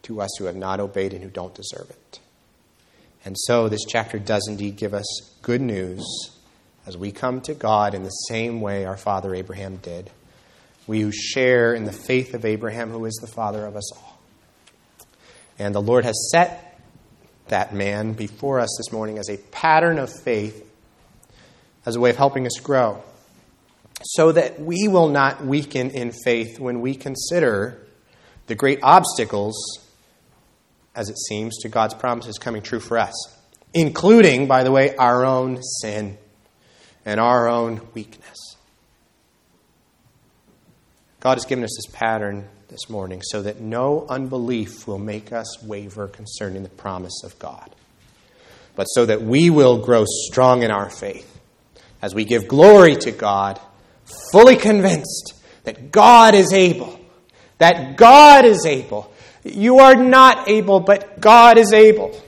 to 0.03 0.21
us 0.21 0.31
who 0.39 0.47
have 0.47 0.57
not 0.57 0.81
obeyed 0.81 1.13
and 1.13 1.23
who 1.23 1.31
don't 1.31 1.55
deserve 1.55 1.91
it. 1.91 2.21
And 3.25 3.37
so, 3.39 3.69
this 3.69 3.85
chapter 3.87 4.19
does 4.19 4.47
indeed 4.49 4.77
give 4.77 4.95
us 4.95 5.07
good 5.43 5.61
news 5.61 6.05
as 6.89 6.97
we 6.97 7.13
come 7.13 7.43
to 7.43 7.53
God 7.53 7.93
in 7.93 8.03
the 8.03 8.09
same 8.09 8.63
way 8.63 8.87
our 8.87 8.97
father 8.97 9.35
Abraham 9.35 9.77
did. 9.77 10.11
We 10.87 11.03
who 11.03 11.13
share 11.13 11.75
in 11.75 11.85
the 11.85 11.93
faith 11.93 12.33
of 12.33 12.47
Abraham, 12.47 12.91
who 12.91 13.05
is 13.05 13.15
the 13.17 13.27
father 13.27 13.67
of 13.67 13.77
us 13.77 13.93
all. 13.93 14.19
And 15.59 15.75
the 15.75 15.83
Lord 15.83 16.07
has 16.07 16.31
set 16.33 16.81
that 17.49 17.75
man 17.75 18.15
before 18.15 18.59
us 18.59 18.75
this 18.79 18.91
morning 18.91 19.19
as 19.19 19.29
a 19.29 19.37
pattern 19.37 19.99
of 19.99 20.11
faith, 20.11 20.67
as 21.85 21.97
a 21.97 22.01
way 22.01 22.09
of 22.09 22.17
helping 22.17 22.47
us 22.47 22.59
grow, 22.59 23.03
so 24.03 24.33
that 24.33 24.59
we 24.59 24.89
will 24.89 25.11
not 25.11 25.45
weaken 25.45 25.91
in 25.91 26.11
faith 26.11 26.59
when 26.59 26.81
we 26.81 26.95
consider 26.95 27.87
the 28.47 28.55
great 28.55 28.79
obstacles, 28.83 29.79
as 30.95 31.11
it 31.11 31.19
seems, 31.19 31.59
to 31.59 31.69
God's 31.69 31.93
promises 31.93 32.39
coming 32.39 32.63
true 32.63 32.81
for 32.81 32.97
us, 32.97 33.13
including, 33.75 34.47
by 34.47 34.65
the 34.65 34.73
way, 34.73 34.97
our 34.97 35.27
own 35.27 35.63
sin 35.83 36.17
and 37.09 37.19
our 37.19 37.49
own 37.49 37.81
weakness. 37.95 38.57
God 41.21 41.39
has 41.39 41.47
given 41.47 41.65
us 41.65 41.75
this 41.75 41.91
pattern 41.97 42.47
this 42.69 42.91
morning 42.91 43.23
so 43.25 43.41
that 43.41 43.63
no 43.63 44.07
unbelief 44.11 44.87
will 44.87 44.99
make 44.99 45.33
us 45.33 45.63
waver 45.63 46.07
concerning 46.07 46.65
the 46.65 46.69
promise 46.69 47.23
of 47.25 47.39
God, 47.39 47.75
but 48.77 48.85
so 48.85 49.07
that 49.07 49.23
we 49.23 49.49
will 49.49 49.79
grow 49.79 50.05
strong 50.07 50.63
in 50.63 50.71
our 50.71 50.91
faith 50.91 51.41
as 52.03 52.15
we 52.15 52.27
give 52.27 52.47
glory 52.47 52.95
to 52.97 53.11
God, 53.11 53.59
fully 54.31 54.57
convinced 54.57 55.33
that 55.65 55.91
God 55.91 56.35
is 56.35 56.53
able. 56.53 57.01
That 57.57 57.97
God 57.97 58.45
is 58.45 58.67
able. 58.67 59.11
You 59.45 59.79
are 59.79 59.95
not 59.95 60.47
able, 60.47 60.81
but 60.81 61.23
God 61.23 61.57
is 61.57 61.73
able. 61.73 62.23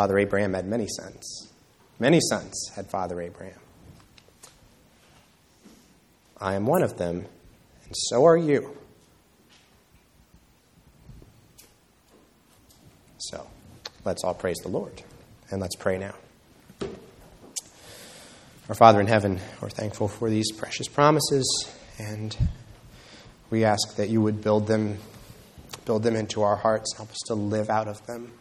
Father 0.00 0.18
Abraham 0.18 0.54
had 0.54 0.64
many 0.64 0.86
sons. 0.88 1.52
Many 1.98 2.20
sons 2.22 2.70
had 2.74 2.88
Father 2.88 3.20
Abraham. 3.20 3.60
I 6.40 6.54
am 6.54 6.64
one 6.64 6.82
of 6.82 6.96
them, 6.96 7.26
and 7.84 7.94
so 7.94 8.24
are 8.24 8.38
you. 8.38 8.78
So, 13.18 13.46
let's 14.06 14.24
all 14.24 14.32
praise 14.32 14.56
the 14.62 14.70
Lord, 14.70 15.02
and 15.50 15.60
let's 15.60 15.76
pray 15.76 15.98
now. 15.98 16.14
Our 18.70 18.74
Father 18.74 19.00
in 19.00 19.06
heaven, 19.06 19.38
we're 19.60 19.68
thankful 19.68 20.08
for 20.08 20.30
these 20.30 20.50
precious 20.50 20.88
promises, 20.88 21.70
and 21.98 22.34
we 23.50 23.64
ask 23.64 23.96
that 23.96 24.08
you 24.08 24.22
would 24.22 24.40
build 24.40 24.66
them, 24.66 24.96
build 25.84 26.04
them 26.04 26.16
into 26.16 26.40
our 26.40 26.56
hearts, 26.56 26.96
help 26.96 27.10
us 27.10 27.20
to 27.26 27.34
live 27.34 27.68
out 27.68 27.86
of 27.86 28.06
them. 28.06 28.32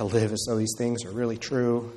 To 0.00 0.06
live 0.06 0.32
as 0.32 0.46
though 0.48 0.56
these 0.56 0.74
things 0.78 1.04
are 1.04 1.10
really 1.10 1.36
true, 1.36 1.92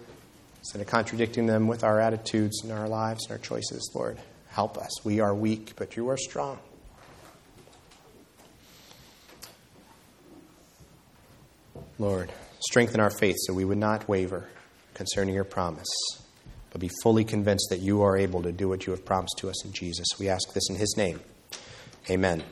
instead 0.59 0.81
of 0.81 0.87
contradicting 0.87 1.45
them 1.45 1.69
with 1.69 1.85
our 1.85 2.01
attitudes 2.01 2.61
and 2.61 2.73
our 2.73 2.89
lives 2.89 3.23
and 3.23 3.31
our 3.31 3.37
choices, 3.37 3.89
Lord. 3.95 4.17
Help 4.49 4.77
us. 4.77 5.05
We 5.05 5.21
are 5.21 5.33
weak, 5.33 5.71
but 5.77 5.95
you 5.95 6.09
are 6.09 6.17
strong. 6.17 6.59
Lord, 11.97 12.29
strengthen 12.59 12.99
our 12.99 13.09
faith 13.09 13.37
so 13.39 13.53
we 13.53 13.63
would 13.63 13.77
not 13.77 14.09
waver 14.09 14.49
concerning 14.95 15.33
your 15.33 15.45
promise, 15.45 15.87
but 16.71 16.81
be 16.81 16.89
fully 17.03 17.23
convinced 17.23 17.67
that 17.69 17.79
you 17.79 18.01
are 18.01 18.17
able 18.17 18.43
to 18.43 18.51
do 18.51 18.67
what 18.67 18.85
you 18.85 18.91
have 18.91 19.05
promised 19.05 19.37
to 19.37 19.49
us 19.49 19.63
in 19.63 19.71
Jesus. 19.71 20.07
We 20.19 20.27
ask 20.27 20.51
this 20.53 20.69
in 20.69 20.75
his 20.75 20.95
name. 20.97 21.21
Amen. 22.09 22.43